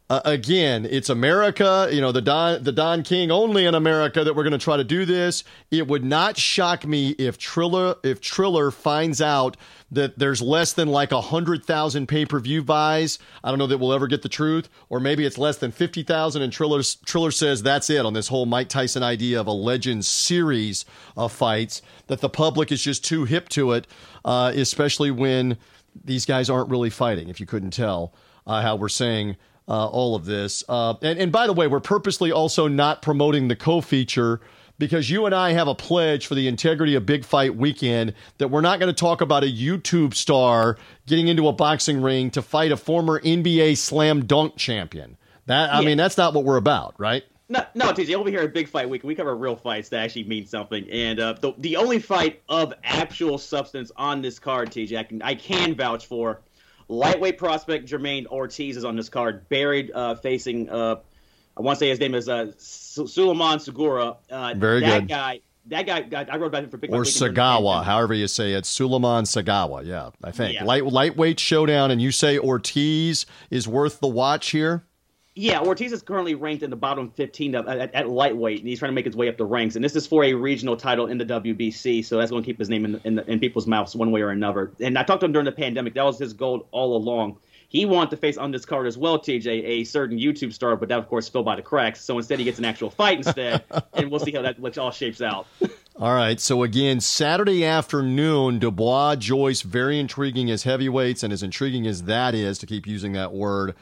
[0.09, 4.33] Uh, again, it's America, you know, the Don the Don King only in America that
[4.35, 5.43] we're going to try to do this.
[5.69, 9.57] It would not shock me if Triller if Triller finds out
[9.91, 13.19] that there's less than like a hundred thousand pay per view buys.
[13.43, 16.03] I don't know that we'll ever get the truth, or maybe it's less than fifty
[16.03, 16.41] thousand.
[16.41, 20.05] And Triller Triller says that's it on this whole Mike Tyson idea of a legend
[20.05, 20.85] series
[21.17, 21.81] of fights.
[22.07, 23.87] That the public is just too hip to it,
[24.23, 25.57] uh, especially when
[26.05, 27.27] these guys aren't really fighting.
[27.27, 28.13] If you couldn't tell
[28.45, 29.35] uh, how we're saying
[29.68, 30.63] uh, all of this.
[30.68, 34.39] Uh, and, and by the way, we're purposely also not promoting the co feature
[34.80, 38.49] because you and I have a pledge for the integrity of Big Fight Weekend that
[38.49, 42.41] we're not going to talk about a YouTube star getting into a boxing ring to
[42.41, 45.18] fight a former NBA slam dunk champion.
[45.47, 45.86] That I yeah.
[45.86, 47.24] mean, that's not what we're about, right?
[47.49, 48.13] No, no, TJ.
[48.13, 50.86] Over here at Big Fight Week, we cover real fights that actually mean something.
[50.91, 55.22] And uh, the the only fight of actual substance on this card, TJ, I can
[55.22, 56.41] I can vouch for
[56.89, 60.69] Lightweight prospect Jamaine Ortiz is on this card, buried uh, facing.
[60.69, 60.97] Uh,
[61.57, 64.17] I want to say his name is uh, Sulaiman Segura.
[64.29, 65.09] Uh, Very that good.
[65.09, 68.65] Guy, that guy, I wrote about him for Big Or Sagawa, however you say it.
[68.65, 70.53] Suleiman Sagawa, yeah, I think.
[70.53, 70.63] Yeah.
[70.63, 74.85] Light, lightweight showdown, and you say Ortiz is worth the watch here?
[75.38, 78.79] Yeah, Ortiz is currently ranked in the bottom 15 of, at, at, lightweight, and he's
[78.79, 79.75] trying to make his way up the ranks.
[79.75, 82.57] And this is for a regional title in the WBC, so that's going to keep
[82.57, 84.71] his name in, in, the, in people's mouths one way or another.
[84.79, 87.38] And I talked to him during the pandemic; that was his goal all along.
[87.69, 90.89] He wanted to face on this card as well, TJ, a certain YouTube star, but
[90.89, 92.03] that of course fell by the cracks.
[92.03, 93.63] So instead, he gets an actual fight instead,
[93.93, 95.45] and we'll see how that all shapes out.
[95.97, 96.39] All right.
[96.39, 102.33] So again, Saturday afternoon, Dubois Joyce, very intriguing as heavyweights, and as intriguing as that
[102.33, 103.75] is to keep using that word.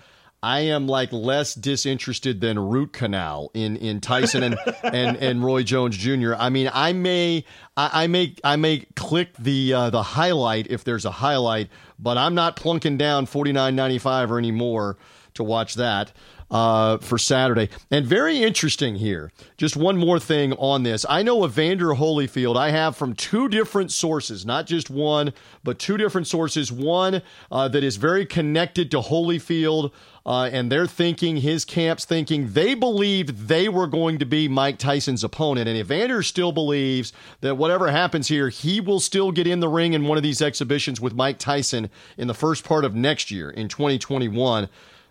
[0.45, 5.63] I am like less disinterested than root canal in in Tyson and and and Roy
[5.63, 6.35] Jones Jr.
[6.37, 10.83] I mean, I may I, I may I may click the uh, the highlight if
[10.83, 14.97] there's a highlight, but I'm not plunking down forty nine ninety five or any more
[15.35, 16.11] to watch that
[16.51, 17.69] uh, for Saturday.
[17.91, 19.31] And very interesting here.
[19.57, 21.05] Just one more thing on this.
[21.09, 25.33] I know Evander Holyfield, I have from two different sources, not just one,
[25.63, 26.71] but two different sources.
[26.71, 27.21] One
[27.51, 29.91] uh, that is very connected to Holyfield.
[30.27, 34.79] Uh, and they're thinking, his camp's thinking, they believed they were going to be Mike
[34.79, 35.67] Tyson's opponent.
[35.67, 39.93] And Evander still believes that whatever happens here, he will still get in the ring
[39.93, 43.51] in one of these exhibitions with Mike Tyson in the first part of next year
[43.51, 44.67] in 2021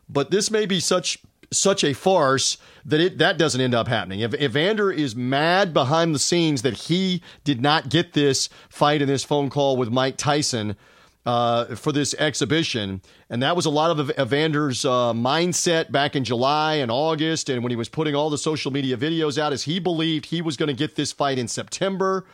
[0.09, 1.19] but this may be such
[1.51, 4.21] such a farce that it that doesn't end up happening.
[4.21, 9.09] If Evander is mad behind the scenes that he did not get this fight in
[9.09, 10.77] this phone call with Mike Tyson
[11.25, 13.01] uh, for this exhibition,
[13.31, 17.63] and that was a lot of Evander's uh, mindset back in July and August, and
[17.63, 20.57] when he was putting all the social media videos out, as he believed he was
[20.57, 22.27] going to get this fight in September.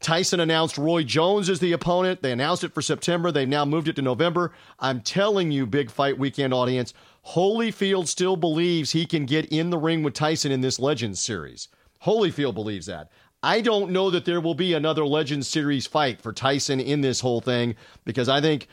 [0.00, 2.20] Tyson announced Roy Jones as the opponent.
[2.20, 3.32] They announced it for September.
[3.32, 4.52] They've now moved it to November.
[4.78, 6.92] I'm telling you, big fight weekend audience,
[7.28, 11.68] Holyfield still believes he can get in the ring with Tyson in this Legends series.
[12.04, 13.10] Holyfield believes that.
[13.42, 17.20] I don't know that there will be another Legends series fight for Tyson in this
[17.20, 18.68] whole thing because I think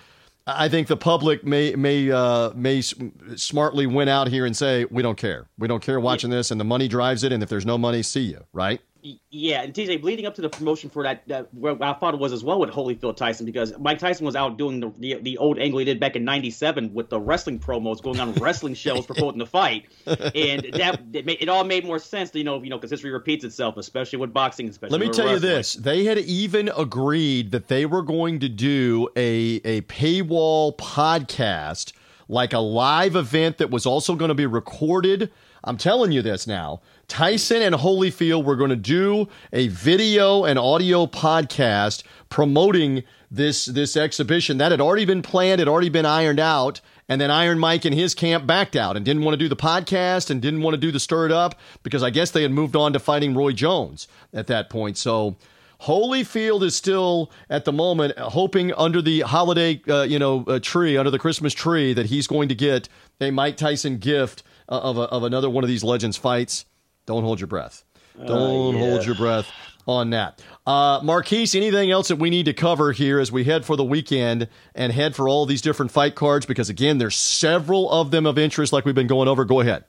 [0.48, 5.02] I think the public may may uh, may smartly win out here and say we
[5.02, 5.48] don't care.
[5.58, 7.32] We don't care watching this, and the money drives it.
[7.32, 8.82] And if there's no money, see you right.
[9.32, 11.48] Yeah, and TJ, leading up to the promotion for that, that
[11.82, 14.80] I thought it was as well with Holyfield Tyson because Mike Tyson was out doing
[14.80, 18.20] the, the, the old angle he did back in '97 with the wrestling promos, going
[18.20, 22.34] on wrestling shows promoting the fight, and that it, made, it, all made more sense,
[22.36, 24.70] you know, you know, because history repeats itself, especially with boxing.
[24.70, 25.50] Especially let me tell wrestling.
[25.50, 30.78] you this: they had even agreed that they were going to do a a paywall
[30.78, 31.94] podcast,
[32.28, 35.32] like a live event that was also going to be recorded.
[35.64, 40.58] I'm telling you this now Tyson and Holyfield were going to do a video and
[40.58, 46.40] audio podcast promoting this this exhibition that had already been planned, had already been ironed
[46.40, 49.50] out, and then Iron Mike and his camp backed out and didn't want to do
[49.50, 52.42] the podcast and didn't want to do the stir it up because I guess they
[52.42, 54.98] had moved on to fighting Roy Jones at that point.
[54.98, 55.36] So
[55.82, 60.96] Holyfield is still at the moment hoping under the holiday, uh, you know, uh, tree,
[60.96, 62.88] under the Christmas tree, that he's going to get
[63.20, 64.44] a Mike Tyson gift
[64.76, 66.66] of, a, of another one of these Legends fights.
[67.06, 67.84] Don't hold your breath.
[68.20, 68.90] Uh, Don't uh, yeah.
[68.90, 69.48] hold your breath
[69.88, 70.42] on that.
[70.66, 73.84] Uh, Marquise, anything else that we need to cover here as we head for the
[73.84, 76.46] weekend and head for all these different fight cards?
[76.46, 79.46] Because again, there's several of them of interest, like we've been going over.
[79.46, 79.86] Go ahead.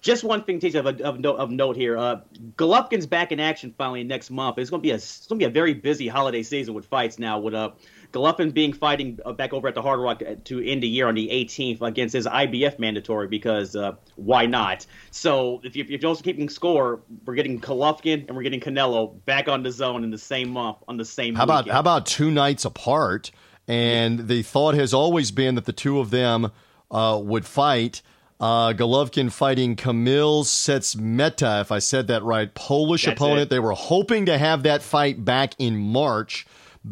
[0.00, 1.98] Just one thing, TJ, of, of, of note here.
[1.98, 2.20] Uh,
[2.56, 4.56] Golovkin's back in action finally next month.
[4.58, 6.86] It's going to be a it's going to be a very busy holiday season with
[6.86, 7.40] fights now.
[7.40, 7.72] With uh,
[8.12, 11.08] Golovkin being fighting uh, back over at the Hard Rock uh, to end the year
[11.08, 14.86] on the 18th against his IBF mandatory because uh, why not?
[15.10, 19.22] So if, you, if you're also keeping score, we're getting Golovkin and we're getting Canelo
[19.24, 21.34] back on DAZN in the same month on the same.
[21.34, 23.30] How about how about two nights apart?
[23.66, 26.50] And the thought has always been that the two of them
[26.90, 28.02] uh, would fight.
[28.40, 33.42] Uh, Golovkin fighting Kamil Szeremeta, if I said that right, Polish That's opponent.
[33.42, 33.50] it.
[33.50, 36.46] They were hoping to have that fight back in March,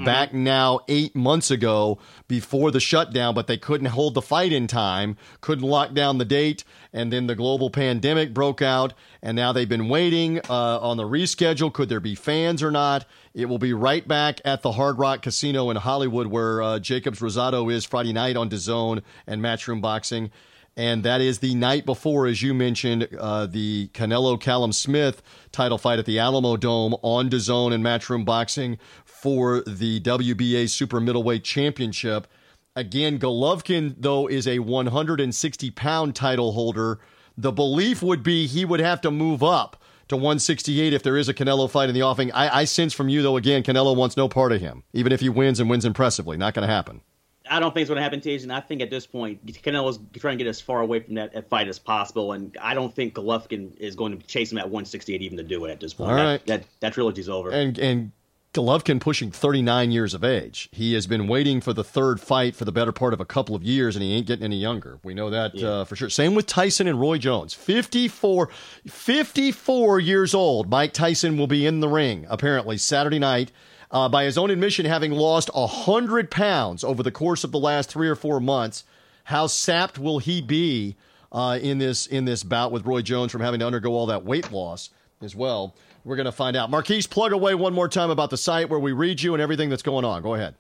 [0.05, 4.67] back now eight months ago before the shutdown, but they couldn't hold the fight in
[4.67, 8.93] time, couldn't lock down the date, and then the global pandemic broke out,
[9.23, 11.73] and now they've been waiting uh, on the reschedule.
[11.73, 13.05] Could there be fans or not?
[13.35, 17.21] It will be right back at the Hard Rock Casino in Hollywood, where uh, Jacobs
[17.21, 20.31] Rosado is Friday night on DAZN and Matchroom Boxing.
[20.77, 25.79] And that is the night before, as you mentioned, uh, the Canelo Callum Smith title
[25.79, 32.27] fight at the Alamodome on DAZN and Matchroom Boxing for the WBA Super Middleweight Championship.
[32.75, 37.01] Again, Golovkin, though, is a 160 pound title holder.
[37.39, 41.29] The belief would be he would have to move up to 168 if there is
[41.31, 42.31] a Canelo fight in the offing.
[42.33, 45.21] I, I sense from you, though, again, Canelo wants no part of him, even if
[45.21, 46.37] he wins and wins impressively.
[46.37, 47.01] Not going to happen.
[47.49, 49.99] I don't think it's going to happen, TJ, and I think at this point Canelo's
[50.19, 52.95] trying to get as far away from that, that fight as possible, and I don't
[52.95, 55.95] think Golovkin is going to chase him at 168 even to do it at this
[55.95, 56.11] point.
[56.11, 56.47] All that, right.
[56.47, 57.51] that that trilogy's over.
[57.51, 58.13] and and
[58.57, 60.71] Golovkin pushing 39 years of age.
[60.73, 63.55] He has been waiting for the third fight for the better part of a couple
[63.55, 64.99] of years, and he ain't getting any younger.
[65.05, 66.09] We know that uh, for sure.
[66.09, 67.53] Same with Tyson and Roy Jones.
[67.53, 68.49] 54,
[68.89, 70.71] 54 years old.
[70.71, 73.53] Mike Tyson will be in the ring apparently Saturday night.
[73.97, 77.89] Uh, by his own admission, having lost 100 pounds over the course of the last
[77.89, 78.85] three or four months,
[79.25, 80.97] how sapped will he be
[81.33, 84.23] uh, in this in this bout with Roy Jones from having to undergo all that
[84.23, 84.91] weight loss
[85.23, 85.75] as well?
[86.05, 86.69] We're going to find out.
[86.69, 89.71] Marquise, plug away one more time about the site where we read you and everything
[89.71, 90.21] that's going on.
[90.21, 90.57] Go ahead.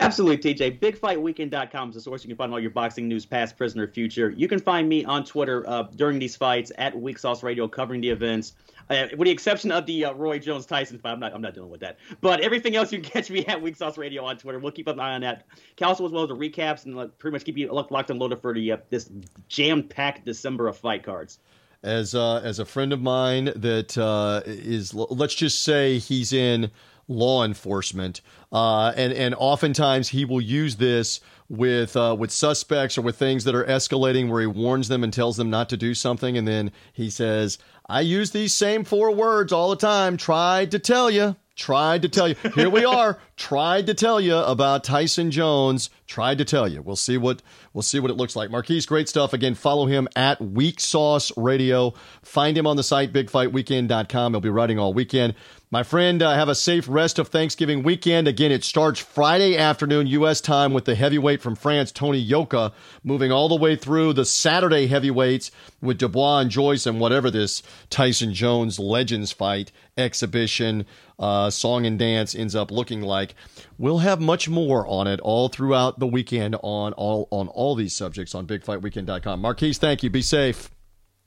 [0.00, 0.80] Absolutely, TJ.
[0.80, 4.30] BigFightWeekend.com is the source you can find all your boxing news, past, present, or future.
[4.30, 8.00] You can find me on Twitter uh, during these fights at Weak Sauce Radio, covering
[8.00, 8.54] the events.
[8.88, 11.52] Uh, with the exception of the uh, Roy Jones Tyson fight, I'm not, I'm not
[11.54, 11.98] dealing with that.
[12.22, 14.58] But everything else, you can catch me at Weak Sauce Radio on Twitter.
[14.58, 15.44] We'll keep an eye on that.
[15.82, 18.54] Also, as well as the recaps and pretty much keep you locked and loaded for
[18.54, 19.10] the uh, this
[19.48, 21.38] jam-packed December of fight cards.
[21.82, 26.70] as uh, as a friend of mine that uh, is let's just say he's in
[27.10, 33.02] law enforcement, uh, and and oftentimes he will use this with uh, with suspects or
[33.02, 35.92] with things that are escalating, where he warns them and tells them not to do
[35.92, 37.58] something, and then he says,
[37.88, 40.16] "I use these same four words all the time.
[40.16, 42.36] Tried to tell you." Tried to tell you.
[42.54, 43.18] Here we are.
[43.36, 45.90] Tried to tell you about Tyson Jones.
[46.06, 46.80] Tried to tell you.
[46.80, 47.42] We'll see what
[47.74, 48.50] we'll see what it looks like.
[48.50, 49.34] Marquise, great stuff.
[49.34, 51.92] Again, follow him at Weak Sauce Radio.
[52.22, 54.32] Find him on the site bigfightweekend.com.
[54.32, 55.34] He'll be writing all weekend.
[55.72, 58.26] My friend, uh, have a safe rest of Thanksgiving weekend.
[58.26, 60.40] Again, it starts Friday afternoon U.S.
[60.40, 62.72] time with the heavyweight from France, Tony Yoka,
[63.04, 67.62] moving all the way through the Saturday heavyweights with Dubois and Joyce and whatever this
[67.88, 70.86] Tyson Jones Legends fight exhibition,
[71.20, 73.36] uh, song and dance ends up looking like.
[73.78, 77.94] We'll have much more on it all throughout the weekend on all on all these
[77.94, 79.40] subjects on BigFightWeekend.com.
[79.40, 80.10] Marquise, thank you.
[80.10, 80.68] Be safe.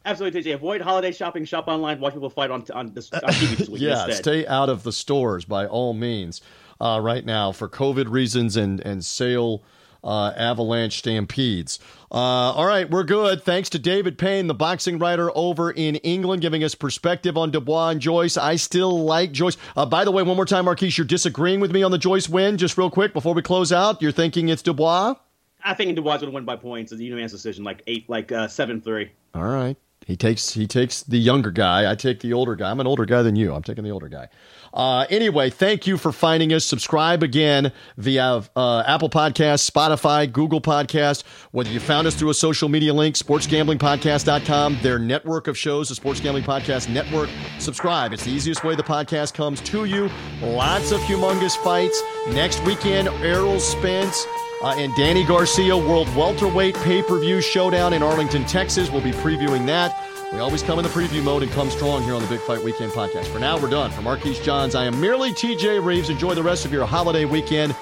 [0.06, 0.56] Absolutely, TJ.
[0.56, 1.46] Avoid holiday shopping.
[1.46, 2.00] Shop online.
[2.00, 4.16] Watch people fight on on, this, on TV this week yeah, instead.
[4.16, 6.42] stay out of the stores by all means
[6.82, 9.64] uh, right now for COVID reasons and and sale
[10.04, 11.80] uh, avalanche stampedes.
[12.12, 13.44] Uh, all right, we're good.
[13.44, 17.90] Thanks to David Payne, the boxing writer over in England, giving us perspective on Dubois
[17.90, 18.38] and Joyce.
[18.38, 19.58] I still like Joyce.
[19.76, 22.28] Uh, by the way, one more time, Marquise, you're disagreeing with me on the Joyce
[22.28, 22.58] win.
[22.58, 25.16] Just real quick before we close out, you're thinking it's Dubois.
[25.64, 26.92] I think Dubois would win by points.
[26.92, 29.12] It's a unanimous decision, like eight, like uh, seven three.
[29.34, 29.78] All right.
[30.06, 31.90] He takes he takes the younger guy.
[31.90, 32.70] I take the older guy.
[32.70, 33.54] I'm an older guy than you.
[33.54, 34.28] I'm taking the older guy.
[34.74, 36.66] Uh, anyway, thank you for finding us.
[36.66, 41.24] Subscribe again via uh, Apple Podcast, Spotify, Google Podcast.
[41.52, 45.96] Whether you found us through a social media link, sportsgamblingpodcast.com, their network of shows, the
[45.96, 47.30] Sports Gambling Podcast Network.
[47.60, 48.14] Subscribe.
[48.14, 50.10] It's the easiest way the podcast comes to you.
[50.42, 52.02] Lots of humongous fights.
[52.30, 54.26] Next weekend, Errol Spence.
[54.64, 58.90] Uh, and Danny Garcia World Welterweight Pay Per View Showdown in Arlington, Texas.
[58.90, 59.92] We'll be previewing that.
[60.34, 62.64] We always come in the preview mode and come strong here on the Big Fight
[62.64, 63.28] Weekend podcast.
[63.28, 63.92] For now, we're done.
[63.92, 66.10] For Marquise Johns, I am merely TJ Reeves.
[66.10, 67.76] Enjoy the rest of your holiday weekend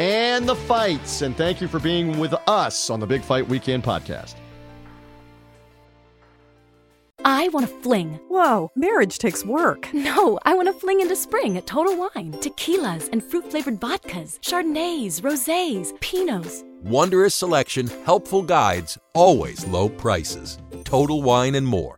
[0.00, 1.20] and the fights.
[1.20, 4.36] And thank you for being with us on the Big Fight Weekend podcast.
[7.26, 8.18] I want to fling.
[8.28, 9.92] Whoa, marriage takes work.
[9.92, 12.32] No, I want to fling into spring at Total Wine.
[12.40, 16.64] Tequilas and fruit flavored vodkas, Chardonnays, Rosés, Pinots.
[16.82, 20.58] Wondrous selection, helpful guides, always low prices.
[20.84, 21.97] Total Wine and more.